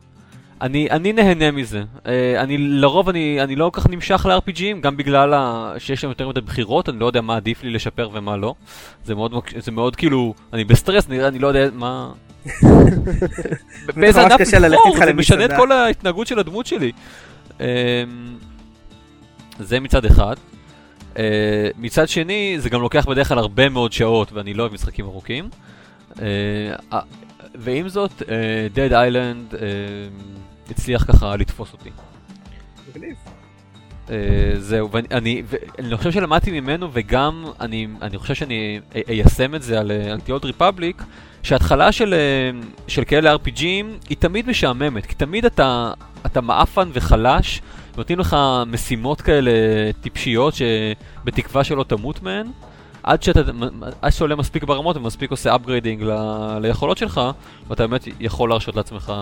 [0.61, 1.83] אני, אני נהנה מזה.
[2.05, 2.09] Uh,
[2.39, 5.73] אני לרוב אני, אני לא כל כך נמשך ל-RPGים, גם בגלל ה...
[5.79, 8.55] שיש שם יותר מדי בחירות, אני לא יודע מה עדיף לי לשפר ומה לא.
[9.05, 12.13] זה מאוד, זה מאוד כאילו, אני בסטרס, אני, אני לא יודע מה...
[13.97, 15.51] באיזה ענף לבחור, זה משנה את.
[15.57, 16.93] כל ההתנהגות של הדמות שלי.
[17.59, 17.63] Um,
[19.59, 20.35] זה מצד אחד.
[21.15, 21.19] Uh,
[21.79, 25.49] מצד שני, זה גם לוקח בדרך כלל הרבה מאוד שעות, ואני לא אוהב משחקים ארוכים.
[27.59, 28.25] ועם זאת, uh,
[28.75, 29.57] Dead Island uh,
[30.71, 31.91] הצליח ככה לתפוס אותי.
[32.91, 33.17] מגניב.
[34.07, 34.11] Uh,
[34.59, 39.63] זהו, ואני אני, ואני חושב שלמדתי ממנו, וגם אני, אני חושב שאני אי- איישם את
[39.63, 41.03] זה על, אה, The Old Republic,
[41.43, 42.51] שההתחלה של, אה,
[42.89, 45.93] של כאלה RPGים היא תמיד משעממת, כי תמיד אתה,
[46.27, 47.63] אתה מעפן וחלש,
[47.97, 48.37] נותנים לך
[48.67, 49.51] משימות כאלה
[50.01, 52.47] טיפשיות שבתקווה שלא תמות מהן.
[53.07, 53.41] עד שאתה,
[54.03, 56.13] עד שאתה עולה מספיק ברמות ומספיק עושה upgrading ל,
[56.59, 57.21] ליכולות שלך,
[57.69, 59.13] ואתה באמת יכול להרשות לעצמך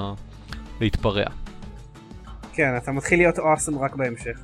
[0.81, 1.25] להתפרע.
[2.53, 4.39] כן, אתה מתחיל להיות אוסם רק בהמשך.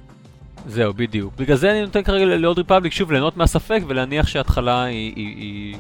[0.67, 1.35] זהו, בדיוק.
[1.37, 5.77] בגלל זה אני נותן כרגע לעוד ריפבליק שוב ליהנות מהספק ולהניח שההתחלה היא, היא, היא,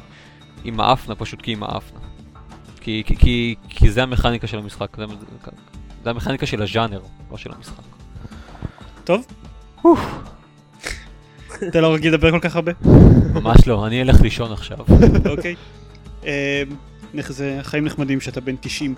[0.64, 2.00] היא מאפנה, פשוט כי היא מאפנה.
[2.80, 5.04] כי, כי, כי, כי זה המכניקה של המשחק, זה,
[6.04, 7.00] זה המכניקה של הז'אנר,
[7.30, 7.82] לא של המשחק.
[9.04, 9.26] טוב.
[11.68, 12.72] אתה לא רגיל לדבר כל כך הרבה?
[13.34, 14.78] ממש לא, אני אלך לישון עכשיו.
[15.30, 15.54] אוקיי.
[17.14, 18.94] איך זה חיים נחמדים שאתה בן 90.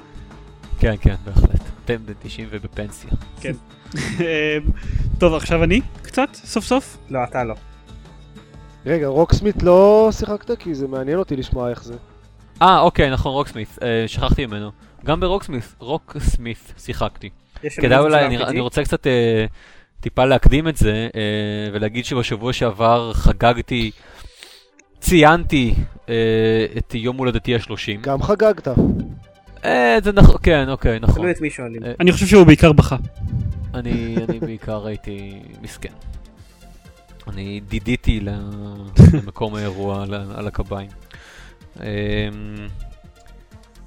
[0.79, 1.61] כן, כן, בהחלט.
[1.85, 3.11] אתם בן 90 ובפנסיה.
[4.21, 4.59] אה,
[5.19, 6.99] טוב, עכשיו אני קצת, סוף סוף.
[7.11, 7.55] לא, אתה לא.
[8.87, 10.59] רגע, רוקסמית לא שיחקת?
[10.59, 11.95] כי זה מעניין אותי לשמוע איך זה.
[12.63, 14.71] אה, אוקיי, נכון, רוקסמית, אה, שכחתי ממנו.
[15.05, 17.31] גם ברוקסמית, רוקסמית שיחקתי.
[17.81, 18.27] כדאי אולי?
[18.27, 19.47] אני רוצה קצת אה,
[20.03, 21.21] טיפה להקדים את זה, אה,
[21.73, 23.91] ולהגיד שבשבוע שעבר חגגתי,
[25.01, 25.75] ציינתי
[26.09, 28.01] אה, את יום הולדתי ה-30.
[28.01, 28.69] גם חגגת.
[29.65, 31.15] אה, זה נכון, כן, אוקיי, נכון.
[31.15, 31.85] תלוי את מי שואלים.
[31.85, 32.97] אה, אני חושב שהוא בעיקר בכה.
[33.75, 35.93] אני, אני בעיקר הייתי מסכן.
[37.29, 38.21] אני דידיתי
[39.13, 40.03] למקום האירוע
[40.37, 40.89] על, הקביים.
[41.81, 41.85] אמ,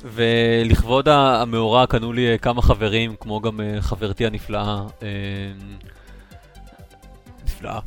[0.03, 4.83] ולכבוד המאורע קנו לי אה, כמה חברים, כמו גם אה, חברתי הנפלאה.
[7.55, 7.79] נפלאה.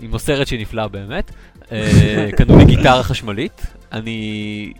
[0.00, 1.30] היא מוסרת שהיא נפלאה באמת.
[1.72, 3.62] אה, קנו לי גיטרה חשמלית.
[3.92, 4.72] אני...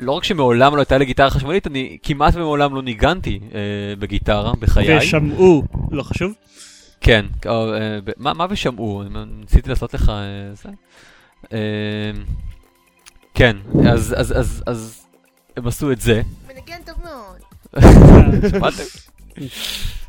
[0.00, 3.58] לא רק שמעולם לא הייתה לי גיטרה חשמלית, אני כמעט ומעולם לא ניגנתי אה,
[3.98, 4.98] בגיטרה בחיי.
[4.98, 6.32] ושמעו, לא חשוב.
[7.00, 9.02] כן, או, אה, ב- מה מה ושמעו?
[9.40, 10.68] ניסיתי לעשות לך אה, זה.
[11.52, 11.58] אה,
[13.34, 13.56] כן,
[13.92, 15.06] אז- אז- אז אז
[15.56, 16.22] הם עשו את זה.
[16.48, 17.38] מנגן טוב מאוד.
[18.50, 18.82] שמעתם?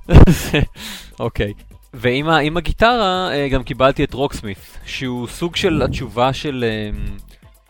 [1.20, 1.54] אוקיי.
[1.96, 6.66] ועם ה- עם הגיטרה אה, גם קיבלתי את רוקסמית, שהוא סוג של התשובה של...
[6.68, 6.89] אה,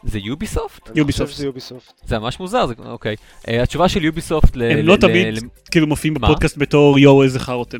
[0.03, 0.77] זה יוביסופט?
[0.77, 1.31] אני חושב יוביסופט.
[1.31, 1.93] שזה יוביסופט.
[2.05, 3.15] זה ממש מוזר, זה- אוקיי.
[3.47, 4.61] אה, התשובה של יוביסופט ל...
[4.63, 5.39] הם ל- לא ל- תמיד ל-
[5.71, 6.27] כאילו מופיעים מה?
[6.27, 7.77] בפודקאסט בתור יואו איזה חראות הם.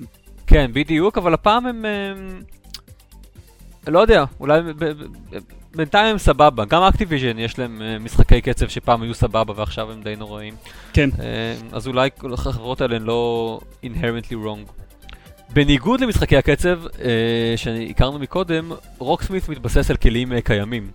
[0.48, 1.86] כן, בדיוק, אבל הפעם הם...
[1.86, 2.42] הם...
[3.88, 5.40] לא יודע, אולי ב- ב- ב-
[5.76, 6.66] בינתיים הם סבבה.
[6.66, 10.54] גם אקטיביז'ן יש להם אה, משחקי קצב שפעם היו סבבה ועכשיו הם די נוראים.
[10.94, 11.10] כן.
[11.72, 14.72] אז אולי כל החברות האלה הן לא inherently wrong.
[15.54, 20.92] בניגוד למשחקי הקצב אה, שהכרנו מקודם, רוקסמית מתבסס על כלים אה, קיימים.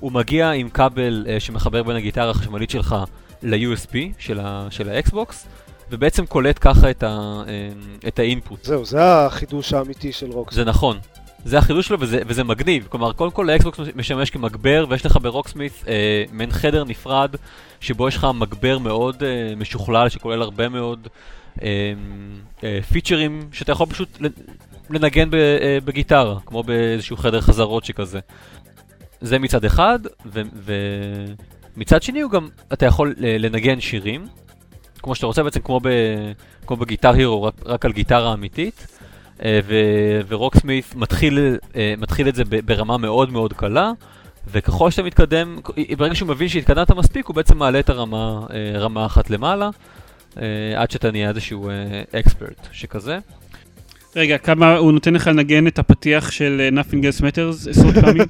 [0.00, 2.96] הוא מגיע עם כבל אה, שמחבר בין הגיטרה החשמלית שלך
[3.42, 5.46] ל-USB של, ה- של האקסבוקס,
[5.90, 7.68] ובעצם קולט ככה את, ה, אה,
[8.08, 8.64] את ה-input.
[8.64, 10.54] זהו, זה החידוש האמיתי של רוקס.
[10.54, 10.98] זה נכון.
[11.44, 12.86] זה החידוש שלו וזה, וזה מגניב.
[12.90, 17.36] כלומר, קודם כל האקסבוקס משמש כמגבר, ויש לך ברוקסמית אה, מעין חדר נפרד,
[17.80, 21.08] שבו יש לך מגבר מאוד אה, משוכלל, שכולל הרבה מאוד
[22.92, 24.18] פיצ'רים, שאתה יכול פשוט
[24.90, 28.20] לנגן אה, בגיטרה, כמו באיזשהו חדר חזרות שכזה.
[29.20, 29.98] זה מצד אחד,
[31.76, 34.26] ומצד שני הוא גם, אתה יכול אה, לנגן שירים,
[35.02, 35.80] כמו שאתה רוצה בעצם, כמו,
[36.66, 38.86] כמו בגיטר הירו, רק, רק על גיטרה אמיתית.
[39.44, 39.60] אה,
[40.28, 43.92] ורוקסמית מתחיל, אה, מתחיל את זה ברמה מאוד מאוד קלה,
[44.52, 45.58] וככל שאתה מתקדם,
[45.98, 49.70] ברגע שהוא מבין שהתקדמת מספיק, הוא בעצם מעלה את הרמה אה, רמה אחת למעלה, אה,
[50.76, 51.70] עד שאתה נהיה איזשהו
[52.12, 53.18] אקספרט שכזה.
[54.16, 58.26] רגע, כמה הוא נותן לך לנגן את הפתיח של אה, Nothing else matters עשרות פעמים?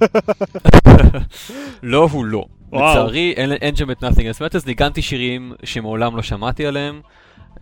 [1.82, 2.44] לא, הוא לא.
[2.72, 7.00] לצערי, אין, אין שם את Nothing else matters, ניגנתי שירים שמעולם לא שמעתי עליהם.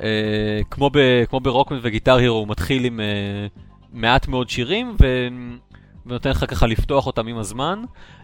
[0.03, 3.47] אה, כמו, ב, כמו ברוקמן וגיטר הירו, הוא מתחיל עם אה,
[3.92, 5.28] מעט מאוד שירים, ו...
[6.07, 7.83] ונותן לך ככה לפתוח אותם עם הזמן.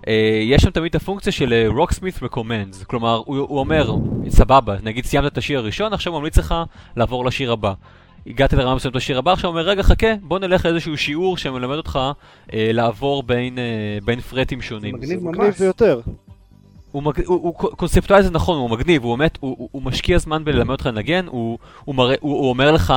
[0.08, 3.94] אה, יש שם תמיד את הפונקציה של אה, Rocksmith Recommends, כלומר, הוא, הוא אומר,
[4.28, 6.54] סבבה, נגיד סיימת את השיר הראשון, עכשיו הוא ממליץ לך
[6.96, 7.72] לעבור לשיר הבא.
[8.26, 11.76] הגעת לרמה מסוימת בשיר הבא, עכשיו הוא אומר, רגע, חכה, בוא נלך לאיזשהו שיעור שמלמד
[11.76, 11.98] אותך
[12.52, 14.94] אה, לעבור בין, אה, בין פרטים שונים.
[14.94, 15.60] מגניב מגניב ממש.
[15.60, 16.00] ביותר.
[16.92, 17.24] הוא, מג...
[17.26, 20.70] הוא, הוא קונספטואלי זה נכון, הוא מגניב, הוא באמת, הוא, הוא, הוא משקיע זמן בללמד
[20.70, 22.94] אותך לנגן, הוא, הוא, מראה, הוא, הוא אומר לך,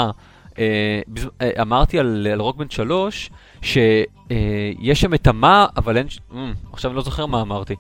[1.62, 3.30] אמרתי על, על רוקבנד 3,
[3.62, 6.08] שיש אה, שם את המה, אבל אין.
[6.36, 7.76] אה, עכשיו אני לא זוכר מה אמרתי,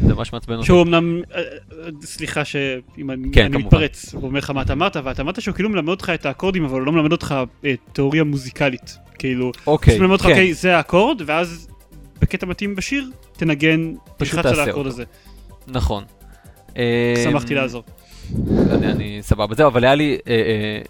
[0.00, 0.66] זה ממש מעצבן אותי.
[0.66, 3.56] שהוא אמנם, אה, אה, סליחה שאם אני כן, אני.
[3.56, 6.64] מתפרץ, הוא אומר לך מה אתה אמרת, ואתה אמרת שהוא כאילו מלמד אותך את האקורדים,
[6.64, 8.96] אבל הוא לא מלמד אותך אה, תיאוריה מוזיקלית.
[9.18, 11.68] כאילו, אוקיי, פשוט מלמד אותך, כן, אוקיי, זה האקורד, ואז
[12.20, 14.86] בקטע מתאים בשיר, תנגן, פשוט תלחץ על האקורד.
[14.86, 15.04] הזה.
[15.66, 16.04] נכון.
[16.76, 17.82] אה, שמחתי לעזור.
[18.70, 20.80] אני, אני סבבה, זהו, אבל היה לי, אה, אה,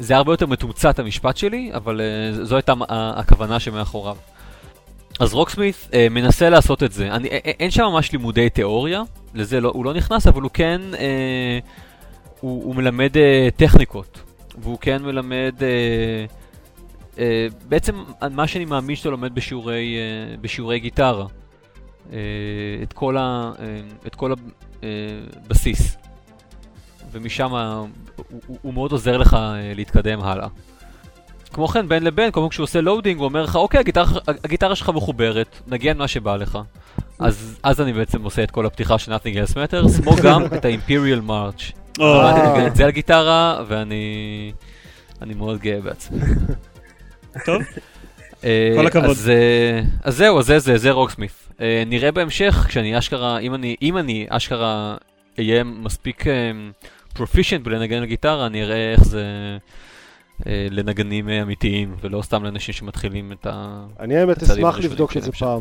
[0.00, 4.16] זה הרבה יותר מתומצת המשפט שלי, אבל אה, זו הייתה הכוונה שמאחוריו.
[5.20, 7.12] אז רוקסמית אה, מנסה לעשות את זה.
[7.12, 9.02] אני, א- א- אין שם ממש לימודי תיאוריה,
[9.34, 11.58] לזה לא, הוא לא נכנס, אבל הוא כן, אה,
[12.40, 14.20] הוא, הוא מלמד אה, טכניקות,
[14.58, 16.24] והוא כן מלמד, אה,
[17.18, 21.26] אה, בעצם מה שאני מאמין שאתה לומד בשיעורי, אה, בשיעורי גיטרה.
[22.12, 22.18] אה,
[22.82, 24.16] את כל, ה, אה, את
[25.46, 25.96] הבסיס.
[27.12, 27.54] ומשם
[28.28, 30.48] הוא, הוא, מאוד עוזר לך אה, להתקדם הלאה.
[31.52, 34.04] כמו כן, בין לבין, פעם כשהוא עושה loading, הוא אומר לך, אוקיי, הגיטרה,
[34.44, 36.58] הגיטרה שלך מחוברת, נגן מה שבא לך.
[37.18, 40.64] אז, אז אני בעצם עושה את כל הפתיחה של Nothing else matters, כמו גם את
[40.64, 41.80] ה-Imperial March.
[41.98, 42.54] למדתי אה.
[42.54, 44.52] לנגן את זה על גיטרה, ואני
[45.22, 46.18] אני מאוד גאה בעצמי.
[47.44, 47.62] טוב,
[48.44, 49.10] אה, כל הכבוד.
[49.10, 49.30] אז,
[50.02, 51.32] אז זהו, אז זה זה, זה רוקסמית.
[51.60, 54.96] אה, נראה בהמשך, כשאני אשכרה, אם אני, אם אני אשכרה
[55.38, 56.24] אהיה מספיק
[57.14, 59.24] פרופישנט בלנגן על גיטרה, אני אראה איך זה
[60.46, 63.84] אה, לנגנים אה, אמיתיים, ולא סתם לאנשים שמתחילים את ה...
[64.00, 65.60] אני האמת אשמח לבדוק את זה פעם.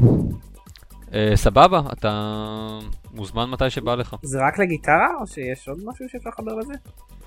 [1.13, 2.79] אה, סבבה, אתה
[3.13, 4.15] מוזמן מתי שבא לך.
[4.21, 6.73] זה רק לגיטרה או שיש עוד משהו שאפשר לחבר לזה?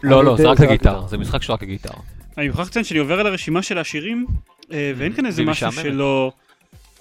[0.03, 1.09] לא, לא, זה רק לגיטרה, גיטרה.
[1.09, 2.01] זה משחק שרק לגיטרה.
[2.39, 4.27] אני מוכרח לציין שאני עובר על הרשימה של השירים,
[4.73, 5.73] אה, ואין כאן איזה משהו.
[5.73, 6.33] שלא...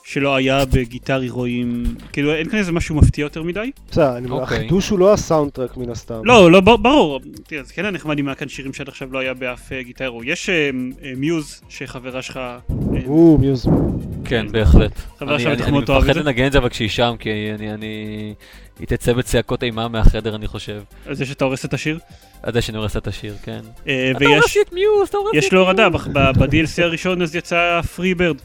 [0.04, 1.84] שלא היה בגיטר הירואיים,
[2.14, 3.72] כאילו אין כאן איזה משהו מפתיע יותר מדי.
[3.92, 4.58] בסדר, אני- אוקיי.
[4.58, 6.22] החידוש הוא לא הסאונדטרק מן הסתם.
[6.24, 9.08] לא, לא, בר- ברור, תראה, זה כן היה נחמד אם היה כאן שירים שעד עכשיו
[9.14, 10.24] לא היה באף אה, גיטר הירו.
[10.24, 10.70] יש אה,
[11.04, 12.40] אה, מיוז, שחברה שלך,
[13.08, 13.66] או, מיוז.
[14.26, 14.92] כן, בהחלט.
[15.20, 16.24] חברה אני- שלך אני בטח אני מאוד תאהב את מפחד זה.
[16.24, 18.34] לנגן את זה אבל כשהיא שם, כי אני- אני...
[18.80, 20.82] היא תצא בצעקות אימה מהחדר, אני חושב.
[21.06, 22.00] על זה שאתה הורס את השיר.
[22.44, 23.60] עד שאני הורס את השיר, כן.
[23.84, 26.08] אתה הורס את מיוז, אתה הורס את יש לו הורדה, מיוז.
[26.14, 28.36] ב-DLC הראשון אז יצא Free Bird.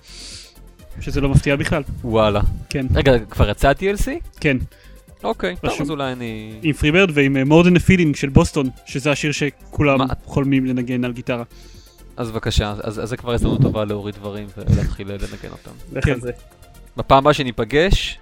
[1.00, 1.82] שזה לא מפתיע בכלל.
[2.04, 2.40] וואלה.
[2.70, 4.08] כן, רגע, כבר יצא ה-DLC?
[4.40, 4.56] כן.
[5.24, 5.80] אוקיי, טוב.
[5.80, 6.58] אז אולי אני...
[6.62, 10.04] עם Free Bird ועם אה, than a feeling של בוסטון, שזה השיר שכולם מה?
[10.24, 11.42] חולמים לנגן על גיטרה.
[12.16, 16.00] אז בבקשה, אז אז זה כבר הזדמנות טובה להוריד דברים ולהתחיל לנגן אותם.
[16.02, 16.20] כן.
[16.20, 16.30] זה.
[16.96, 18.18] בפעם הבאה שניפגש,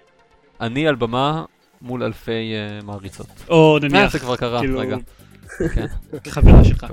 [0.60, 1.44] אני על במה
[1.82, 3.26] מול אלפי אה, מעריצות.
[3.48, 4.96] או אה, נניח, זה כבר קרה, כאילו, רגע.
[5.74, 5.86] כן.
[6.28, 6.86] חברה שלך.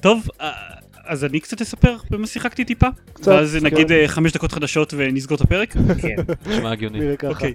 [0.00, 0.28] טוב.
[1.04, 3.66] אז אני קצת אספר במה שיחקתי טיפה, קצת, ואז כן.
[3.66, 5.72] נגיד אה, חמש דקות חדשות ונסגור את הפרק.
[6.02, 6.14] כן.
[6.46, 6.98] נשמע הגיוני.
[7.00, 7.28] נראה ככה.
[7.28, 7.54] אוקיי.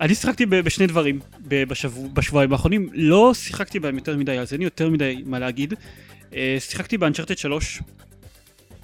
[0.00, 4.52] אני שיחקתי ב- בשני דברים ב- בשבוע- בשבועיים האחרונים, לא שיחקתי בהם יותר מדי, אז
[4.52, 5.74] אין לי יותר מדי מה להגיד.
[6.34, 7.80] אה, שיחקתי באנצ'ארטד 3,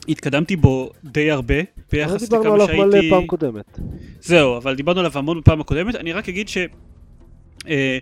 [0.09, 1.55] התקדמתי בו די הרבה,
[1.93, 3.11] ביחס דיברנו לכמה עליו מלא שהייתי...
[3.11, 3.79] פעם קודמת.
[4.21, 6.59] זהו, אבל דיברנו עליו המון בפעם הקודמת, אני רק אגיד ש...
[7.69, 7.99] אה,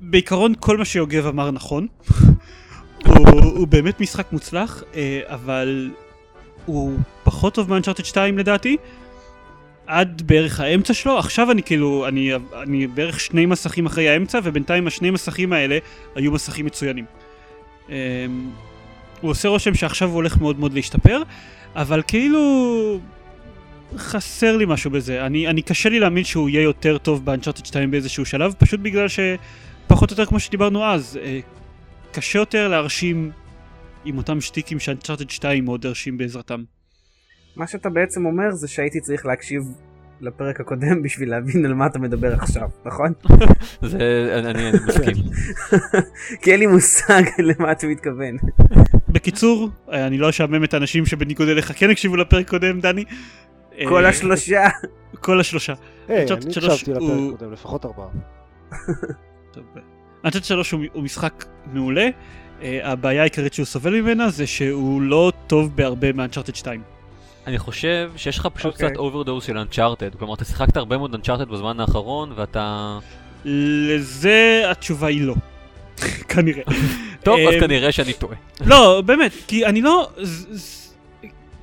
[0.00, 1.86] בעיקרון כל מה שיוגב אמר נכון.
[3.28, 5.90] הוא, באמת משחק מוצלח, אה, אבל
[6.66, 8.76] הוא פחות טוב מאנצ'ארטד 2 לדעתי.
[9.86, 12.30] עד בערך האמצע שלו, עכשיו אני כאילו, אני,
[12.62, 15.78] אני בערך שני מסכים אחרי האמצע, ובינתיים השני מסכים האלה
[16.14, 17.04] היו מסכים מצוינים.
[17.90, 17.96] אה,
[19.20, 21.22] הוא עושה רושם שעכשיו הוא הולך מאוד מאוד להשתפר,
[21.76, 23.00] אבל כאילו
[23.96, 25.26] חסר לי משהו בזה.
[25.26, 29.06] אני, אני קשה לי להאמין שהוא יהיה יותר טוב באנצ'ארטד 2 באיזשהו שלב, פשוט בגלל
[29.08, 31.40] שפחות או יותר כמו שדיברנו אז, אה,
[32.12, 33.30] קשה יותר להרשים
[34.04, 36.62] עם אותם שטיקים שאנצ'ארטד 2 מאוד הרשים בעזרתם.
[37.56, 39.62] מה שאתה בעצם אומר זה שהייתי צריך להקשיב
[40.20, 43.12] לפרק הקודם בשביל להבין על מה אתה מדבר עכשיו, נכון?
[43.90, 43.98] זה,
[44.38, 45.14] אני אני מסכים.
[46.42, 48.36] כי אין לי מושג למה אתה מתכוון.
[49.08, 53.04] בקיצור, אני לא אשעמם את האנשים שבניגוד אליך כן הקשיבו לפרק קודם, דני.
[53.88, 54.68] כל אה, השלושה.
[55.20, 55.74] כל השלושה.
[56.08, 58.08] היי, אני הקשבתי לפרק קודם, לפחות ארבעה.
[60.24, 62.08] אנצ'ארטד 3 הוא, הוא משחק מעולה.
[62.60, 66.82] Uh, הבעיה העיקרית שהוא סובל ממנה זה שהוא לא טוב בהרבה מאנצ'ארטד 2.
[67.46, 68.88] אני חושב שיש לך פשוט אוקיי.
[68.88, 70.14] קצת overdose של אנצ'ארטד.
[70.14, 72.98] כלומר, אתה שיחקת הרבה מאוד אנצ'ארטד בזמן האחרון, ואתה...
[73.44, 75.34] לזה התשובה היא לא.
[76.32, 76.62] כנראה.
[77.22, 78.36] טוב, אז אה, כנראה שאני טועה.
[78.66, 80.10] לא, באמת, כי אני לא...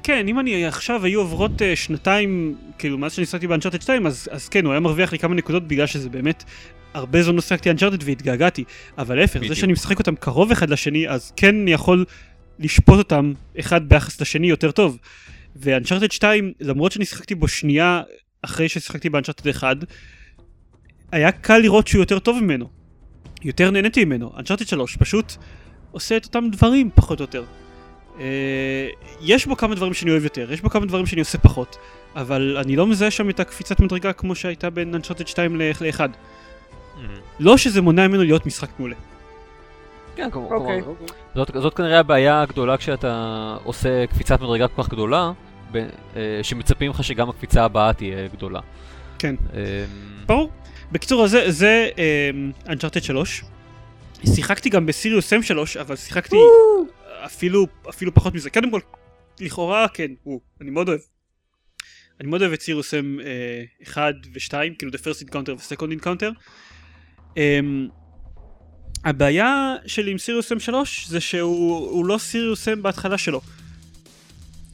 [0.03, 4.29] כן, אם אני עכשיו היו עוברות אה, שנתיים, כאילו, מאז שאני שיחקתי באנצ'ארטד 2, אז,
[4.31, 6.43] אז כן, הוא היה מרוויח לי כמה נקודות בגלל שזה באמת...
[6.93, 8.63] הרבה זמן לא שיחקתי אנצ'ארטד והתגעגעתי,
[8.97, 9.55] אבל להפך, זה.
[9.55, 12.05] שאני משחק אותם קרוב אחד לשני, אז כן אני יכול
[12.59, 14.97] לשפוט אותם אחד ביחס לשני יותר טוב.
[15.55, 18.01] ואנצ'ארטד 2, למרות שאני שיחקתי בו שנייה
[18.41, 19.77] אחרי ששיחקתי באנצ'ארטד 1,
[21.11, 22.69] היה קל לראות שהוא יותר טוב ממנו.
[23.43, 24.31] יותר נהניתי ממנו.
[24.37, 25.33] אנצ'ארטד 3 פשוט
[25.91, 27.43] עושה את אותם דברים פחות או יותר.
[28.19, 28.87] אה,
[29.21, 31.77] יש בו כמה דברים שאני אוהב יותר, יש בו כמה דברים שאני עושה פחות,
[32.15, 35.99] אבל אני לא מזהה שם את הקפיצת מדרגה כמו שהייתה בין אנצ'ארטד 2 ל-1.
[37.39, 38.95] לא שזה מונע ממנו להיות משחק מעולה.
[40.15, 40.81] כן, כמו- אוקיי.
[40.83, 40.95] כמו-
[41.35, 45.31] זאת, זאת כנראה הבעיה הגדולה כשאתה עושה קפיצת מדרגה כל כך גדולה,
[45.71, 45.77] ב,
[46.15, 48.59] אה, שמצפים לך שגם הקפיצה הבאה תהיה גדולה.
[49.19, 49.35] כן.
[49.53, 49.85] אה,
[50.25, 50.51] ברור.
[50.91, 51.89] בקיצור, זה, זה
[52.69, 53.43] אנצ'ארטד 3.
[54.35, 56.35] שיחקתי גם בסיריוס M3, אבל שיחקתי
[57.25, 58.49] אפילו, אפילו פחות מזה.
[58.49, 58.79] קודם כל,
[59.39, 60.99] לכאורה כן, הוא, אני מאוד אוהב.
[62.21, 62.97] אני מאוד אוהב את סיריוס M
[63.89, 66.31] 1 ו-2, כאילו The First Encounter ו-Second Encounter.
[67.35, 67.39] Um,
[69.05, 70.73] הבעיה שלי עם סיריוס M3
[71.07, 73.41] זה שהוא הוא לא סיריוס M בהתחלה שלו.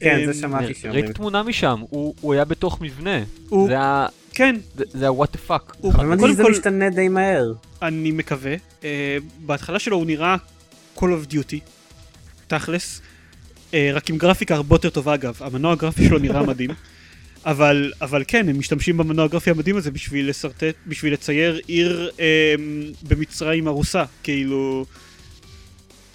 [0.00, 0.92] כן, אמ, זה שמעתי שאומרים.
[1.04, 3.18] ראיתי תמונה משם, הוא, הוא היה בתוך מבנה.
[3.48, 5.86] הוא, זה היה, כן, זה- זה היה what the fuck.
[5.94, 7.52] אבל שזה כל- משתנה די מהר.
[7.82, 8.54] אני מקווה.
[8.80, 8.84] Uh,
[9.46, 10.36] בהתחלה שלו הוא נראה
[10.96, 11.56] Call of Duty,
[12.46, 13.00] תכלס,
[13.70, 16.70] uh, רק עם גרפיקה הרבה יותר טובה אגב, המנוע הגרפי שלו נראה מדהים,
[17.46, 22.54] אבל, אבל כן, הם משתמשים במנוע הגרפי המדהים הזה בשביל לשרטט, בשביל לצייר עיר אה,
[23.02, 24.86] במצרים הרוסה, כאילו...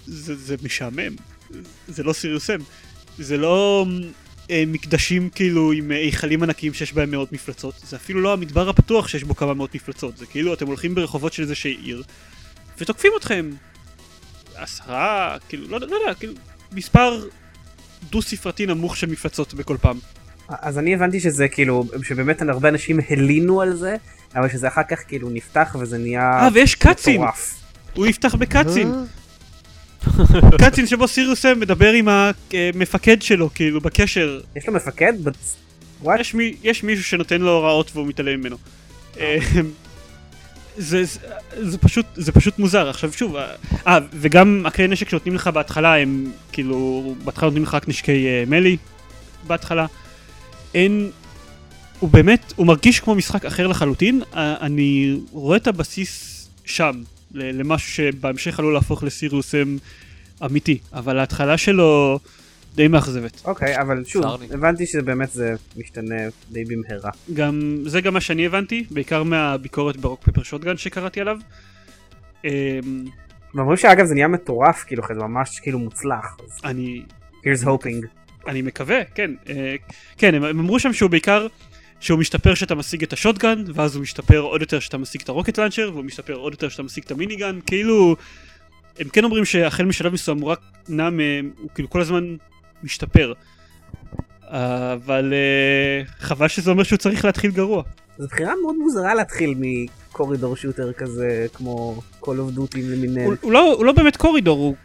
[0.05, 1.15] זה, זה משעמם,
[1.87, 2.57] זה לא סיריוסם,
[3.17, 3.85] זה לא
[4.49, 9.07] אה, מקדשים כאילו עם היכלים ענקיים שיש בהם מאות מפלצות, זה אפילו לא המדבר הפתוח
[9.07, 12.03] שיש בו כמה מאות מפלצות, זה כאילו אתם הולכים ברחובות של איזושהי עיר,
[12.77, 13.49] ותוקפים אתכם.
[14.55, 16.33] עשרה, כאילו, לא, לא יודע, כאילו,
[16.71, 17.27] מספר
[18.09, 19.99] דו ספרתי נמוך של מפלצות בכל פעם.
[20.61, 23.95] אז אני הבנתי שזה כאילו, שבאמת הרבה אנשים הלינו על זה,
[24.35, 27.21] אבל שזה אחר כך כאילו נפתח וזה נהיה אה, ויש קאצין!
[27.21, 27.55] מטורף.
[27.95, 28.93] הוא יפתח בקאצין.
[28.93, 30.57] אה?
[30.59, 32.07] קאצין שבו סיריוס מדבר עם
[32.53, 34.39] המפקד שלו, כאילו, בקשר.
[34.55, 35.13] יש לו מפקד?
[36.19, 38.57] יש, מי, יש מישהו שנותן לו הוראות והוא מתעלם ממנו.
[39.19, 39.37] אה,
[40.77, 41.19] זה, זה,
[41.61, 43.53] זה פשוט זה פשוט מוזר עכשיו שוב אה,
[43.87, 48.43] אה וגם הכלי נשק שנותנים לך בהתחלה הם כאילו בהתחלה נותנים לך רק נשקי אה,
[48.47, 48.77] מלי
[49.47, 49.85] בהתחלה
[50.73, 51.11] אין
[51.99, 56.91] הוא באמת הוא מרגיש כמו משחק אחר לחלוטין אני רואה את הבסיס שם
[57.31, 59.77] ל- למשהו שבהמשך עלול להפוך לסיריוס אם
[60.45, 62.19] אמיתי אבל ההתחלה שלו
[62.75, 64.23] די מאכזבת אוקיי, אבל שוב.
[64.51, 66.15] הבנתי שבאמת זה משתנה
[66.51, 67.11] די במהרה.
[67.33, 71.37] גם זה גם מה שאני הבנתי בעיקר מהביקורת ברוק פפר שוטגן שקראתי עליו.
[72.45, 72.49] אמ,
[73.57, 76.37] אומרים שאגב זה נהיה מטורף, כאילו, זה ממש כאילו מוצלח.
[76.45, 78.20] אז אני here's hoping.
[78.47, 79.75] אני מקווה כן אה,
[80.17, 81.47] כן הם, הם אמרו שם שהוא בעיקר
[81.99, 85.59] שהוא משתפר כשאתה משיג את השוטגן ואז הוא משתפר עוד יותר כשאתה משיג את הרוקט
[85.59, 88.15] לאנצ'ר והוא משתפר עוד יותר כשאתה משיג את המיניגן כאילו
[88.99, 91.19] הם כן אומרים שהחל משלב מסוים הוא רק נע מ...
[91.57, 92.35] הוא כאילו כל הזמן
[92.83, 93.33] משתפר.
[94.43, 97.83] אבל אה, חבל שזה אומר שהוא צריך להתחיל גרוע.
[98.17, 103.25] זו בחירה מאוד מוזרה להתחיל מקורידור שוטר כזה, כמו Call of Duty למיניהם.
[103.25, 104.75] הוא, הוא, לא, הוא לא באמת corridor, הוא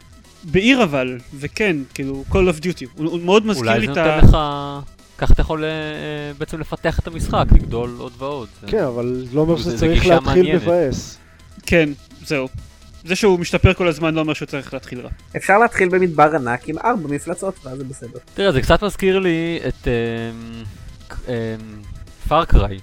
[0.50, 2.86] בעיר אבל, וכן, כאילו, Call of Duty.
[2.96, 4.16] הוא, הוא מאוד מזכיר אולי לי זה את ה...
[4.16, 4.36] נותן לך...
[5.18, 5.70] ככה אתה יכול אה,
[6.38, 8.48] בעצם לפתח את המשחק, לגדול עוד ועוד.
[8.60, 10.56] זה- כן, אבל לא אומר זה- שזה זה צריך להתחיל.
[10.56, 11.18] מבאס.
[11.66, 11.88] כן,
[12.24, 12.48] זהו.
[13.04, 15.10] זה שהוא משתפר כל הזמן לא אומר שהוא צריך להתחיל רע.
[15.36, 18.18] אפשר להתחיל במדבר ענק עם ארבע מפלצות, ואז זה בסדר.
[18.34, 19.88] תראה, זה קצת מזכיר לי את
[22.28, 22.78] פארקריי,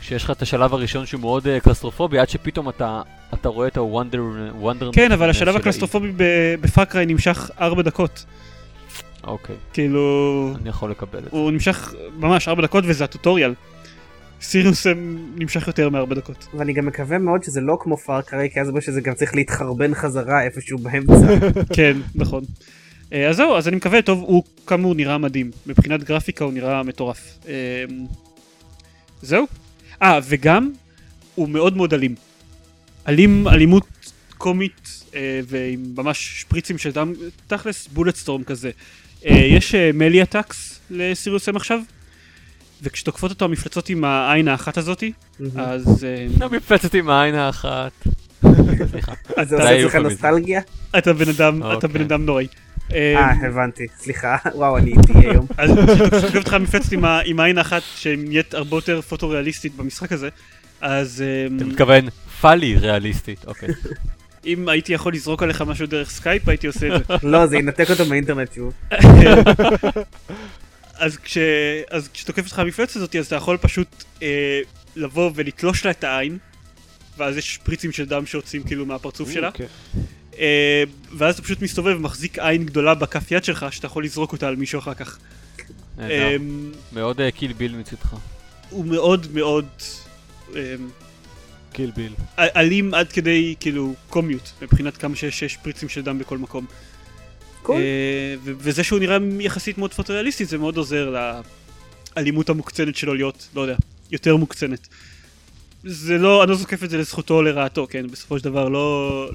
[0.00, 3.02] שיש לך את השלב הראשון שהוא מאוד אה, קלסטרופובי, עד שפתאום אתה
[3.34, 4.22] אתה רואה את ה-wonder...
[4.58, 6.12] wonder כן, אבל השלב הקלסטרופובי
[6.60, 8.24] בפארקריי נמשך ארבע דקות.
[9.24, 11.30] אוקיי, כאילו, אני יכול לקבל את זה.
[11.32, 13.54] הוא נמשך ממש ארבע דקות וזה הטוטוריאל.
[14.44, 14.86] סיריוס
[15.36, 16.48] נמשך יותר מארבע דקות.
[16.54, 19.94] ואני גם מקווה מאוד שזה לא כמו פארקריי, כי אז אומר שזה גם צריך להתחרבן
[19.94, 21.26] חזרה איפשהו באמצע.
[21.76, 22.44] כן, נכון.
[23.12, 25.50] אה, אז זהו, אז אני מקווה, טוב, הוא כאמור נראה מדהים.
[25.66, 27.38] מבחינת גרפיקה הוא נראה מטורף.
[27.48, 27.84] אה,
[29.22, 29.46] זהו.
[30.02, 30.72] אה, וגם,
[31.34, 32.14] הוא מאוד מאוד אלים.
[33.08, 37.12] אלים, אלימות קומית, אה, ועם ממש שפריצים של דם,
[37.46, 38.70] תכלס בולט סטורם כזה.
[39.26, 41.80] אה, יש מלי אטאקס לסיריוס אם עכשיו,
[42.84, 45.12] וכשתוקפות אותו המפלצות עם העין האחת הזאתי,
[45.56, 47.92] אז אה, המפלצת עם העין האחת.
[48.90, 49.12] סליחה.
[49.36, 49.94] אז זה זה עושה אצלך.
[49.94, 50.60] נוסטלגיה?
[50.98, 51.88] אתה בן אדם, אתה אוקיי.
[51.88, 52.46] בן אדם נוראי.
[52.92, 53.86] אה, אה, הבנתי.
[53.98, 55.46] סליחה, וואו, אני איתי היום.
[55.56, 55.70] אז
[56.12, 56.92] כשתוקף אותך מפלצת
[57.24, 60.28] עם העין האחת שנהיית הרבה יותר פוטו-ריאליסטית במשחק הזה,
[60.80, 62.08] אז אמ, אתה מתכוון
[62.44, 63.68] פאלי ריאליסטית, אוקיי.
[64.46, 67.14] אם הייתי יכול לזרוק עליך משהו דרך סקייפ הייתי עושה את זה.
[67.28, 68.72] לא, זה ינתק אותו מהאינטרנט שוב.
[70.94, 71.38] אז כש-
[71.90, 74.60] אז כשתוקף אותך המפלצת הזאת אז אתה יכול פשוט אה,
[74.96, 76.38] לבוא ולתלוש לה את העין,
[77.18, 79.66] ואז יש שפריצים של דם שיוצאים כאילו מהפרצוף שלה, אוקיי.
[80.38, 80.84] אה,
[81.18, 84.56] ואז אתה פשוט מסתובב ומחזיק עין גדולה בכף יד שלך שאתה יכול לזרוק אותה על
[84.56, 85.18] מישהו אחר כך.
[85.98, 88.14] אמ, מאוד אה, קיל ביל מצדך.
[88.70, 89.66] הוא מאוד מאוד
[90.50, 90.56] אמ,
[91.74, 92.12] קיל ביל.
[92.38, 96.66] אלים עד כדי כאילו קומיות מבחינת כמה שיש שפריצים של דם בכל מקום.
[97.62, 97.76] קול.
[97.76, 101.14] אה, וזה שהוא נראה יחסית מאוד פוטוריאליסטי זה מאוד עוזר
[102.16, 103.76] לאלימות המוקצנת שלו להיות, לא יודע,
[104.10, 104.88] יותר מוקצנת.
[105.84, 109.30] זה לא, אני לא זוקף את זה לזכותו או לרעתו, כן, בסופו של דבר לא,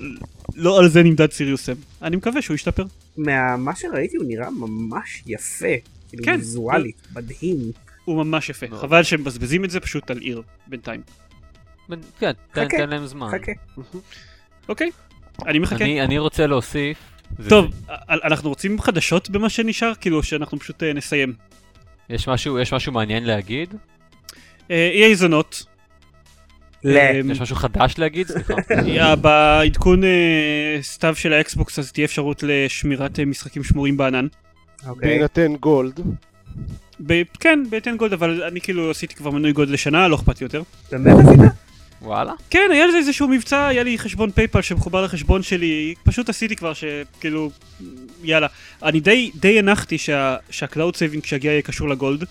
[0.55, 1.75] לא על זה נמדד סיריוס אם.
[2.01, 2.83] אני מקווה שהוא ישתפר.
[3.17, 5.75] ממה שראיתי הוא נראה ממש יפה.
[6.09, 6.35] כאילו כן.
[6.35, 7.57] ויזואלית, מדהים.
[8.05, 8.65] הוא ממש יפה.
[8.71, 11.01] חבל שהם מבזבזים את זה פשוט על עיר בינתיים.
[12.19, 13.27] כן, תן להם זמן.
[13.27, 13.51] חכה.
[14.69, 14.91] אוקיי,
[15.47, 15.83] אני מחכה.
[15.85, 16.97] אני אני רוצה להוסיף.
[17.39, 17.65] זה- טוב,
[18.09, 19.91] אנחנו רוצים חדשות במה שנשאר?
[20.01, 21.33] כאילו שאנחנו פשוט אה, נסיים.
[22.09, 23.73] יש משהו יש משהו מעניין להגיד?
[24.71, 25.63] אה, EA זונות.
[26.83, 26.97] ל...
[26.97, 28.27] אה, יש משהו חדש להגיד?
[28.27, 28.53] סליחה.
[28.99, 34.27] אה, בעדכון אה, סתיו של האקסבוקס אז תהיה אפשרות לשמירת אה, משחקים שמורים בענן.
[34.87, 35.09] אוקיי.
[35.09, 35.99] בהינתן Gold.
[37.05, 40.45] ב- כן, בהתאם Gold, אבל אני כאילו עשיתי כבר מנוי Gold לשנה, לא אכפת לי
[40.45, 40.61] יותר.
[40.91, 41.39] באמת עשית?
[42.01, 42.33] וואלה.
[42.49, 46.73] כן, היה לזה איזשהו מבצע, היה לי חשבון פייפל שמחובר לחשבון שלי, פשוט עשיתי כבר
[46.73, 47.51] שכאילו,
[48.23, 48.47] יאללה.
[48.83, 52.23] אני די, די הנחתי שה, שה cloud saving כשיגיע יהיה קשור ל Gold,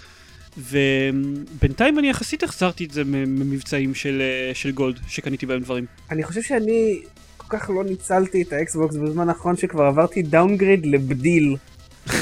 [0.58, 5.84] ובינתיים אני יחסית החזרתי את זה ממבצעים של, אה, של גולד, שקניתי בהם דברים.
[6.10, 7.00] אני חושב שאני
[7.36, 11.56] כל כך לא ניצלתי את האקסבוקס בזמן האחרון שכבר עברתי דאונגריד לבדיל.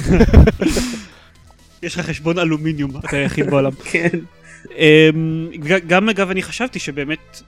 [1.82, 3.72] יש לך חשבון אלומיניום, אתה היחיד בעולם.
[3.92, 4.18] כן.
[4.76, 5.50] אמ,
[5.86, 7.42] גם אגב אני חשבתי שבאמת,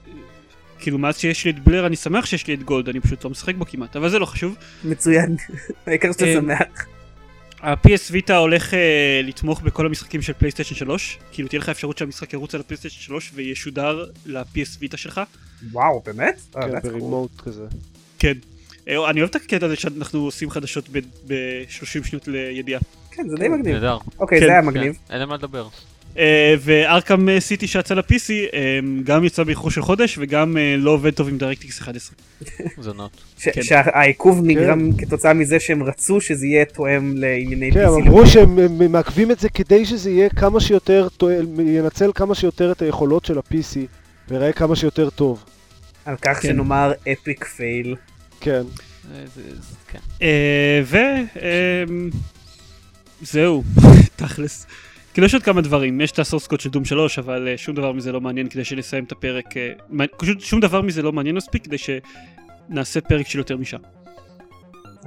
[0.79, 3.29] כאילו מאז שיש לי את בלר אני שמח שיש לי את גולד, אני פשוט לא
[3.29, 4.55] משחק בו כמעט, אבל זה לא חשוב.
[4.83, 5.35] מצוין.
[5.87, 6.85] העיקר שאתה אה, שמח.
[7.61, 8.75] ה-PS ויטה הולך uh,
[9.23, 13.31] לתמוך בכל המשחקים של פלייסטיישן 3, כאילו תהיה לך אפשרות שהמשחק ירוץ על הפלייסטיישן 3
[13.33, 15.21] וישודר ל-PS ויטה שלך.
[15.71, 16.41] וואו, באמת?
[16.57, 16.81] אה, כן, cool.
[16.81, 17.65] ברימוט כזה.
[18.19, 18.33] כן.
[18.87, 20.89] אה, אני אוהב את הקטע הזה שאנחנו עושים חדשות
[21.27, 22.79] ב-30 שניות לידיעה.
[23.11, 23.73] כן, זה די מגניב.
[23.75, 23.97] נהדר.
[24.19, 24.97] אוקיי, כן, זה היה כן, מגניב.
[25.09, 25.67] אין על מה לדבר.
[26.17, 31.13] אה, וארקאם סיטי שיצא ל-PC אה, גם יצא באיחור של חודש וגם אה, לא עובד
[31.13, 32.15] טוב עם DirectX 11.
[32.77, 33.11] זונות.
[33.37, 33.61] ש- כן.
[33.63, 37.87] שהעיכוב נגרם כתוצאה מזה שהם רצו שזה יהיה תואם לענייני כן, PC.
[37.87, 41.07] הם אמרו שהם הם מעכבים את זה כדי שזה יהיה כמה שיותר,
[41.65, 43.77] ינצל כמה שיותר את היכולות של ה-PC,
[44.29, 45.43] ויראה כמה שיותר טוב.
[46.05, 46.47] על כך כן.
[46.47, 47.95] שנאמר אפיק פייל.
[48.39, 48.61] כן.
[49.35, 49.99] זה- זה- כן.
[50.85, 50.97] ו...
[53.21, 53.63] זהו,
[54.15, 54.65] תכלס.
[55.13, 57.75] כאילו יש עוד כמה דברים, יש את הסורס קוד של דום 3, אבל אה, שום
[57.75, 59.71] דבר מזה לא מעניין כדי שנסיים את הפרק, אה,
[60.17, 63.79] פשוט שום דבר מזה לא מעניין מספיק כדי שנעשה פרק של יותר משעה.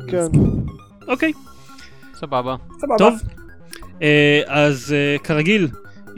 [0.09, 0.27] כן.
[1.09, 1.33] אוקיי,
[2.15, 2.57] סבבה.
[2.79, 2.95] סבבה.
[2.99, 3.15] טוב.
[4.03, 4.95] אה, אז
[5.25, 5.69] כרגיל,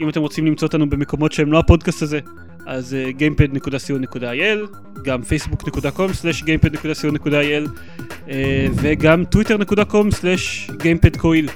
[0.01, 2.19] אם אתם רוצים למצוא אותנו במקומות שהם לא הפודקאסט הזה,
[2.67, 4.67] אז gamepad.co.il,
[5.03, 7.69] גם facebook.com/gamepad.co.il
[8.75, 11.51] וגם twitter.com/gamepadcoil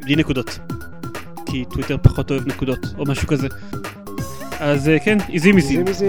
[0.00, 0.58] בלי נקודות.
[1.50, 3.48] כי טוויטר פחות אוהב נקודות או משהו כזה.
[4.60, 5.78] אז אה, כן, איזי מיזי.
[5.78, 6.06] איזי מיזי.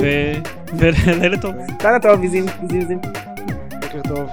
[0.78, 1.56] ולילה טוב.
[1.84, 3.00] לילה טוב, ויזים, ויזים.
[3.82, 4.30] בוקר טוב.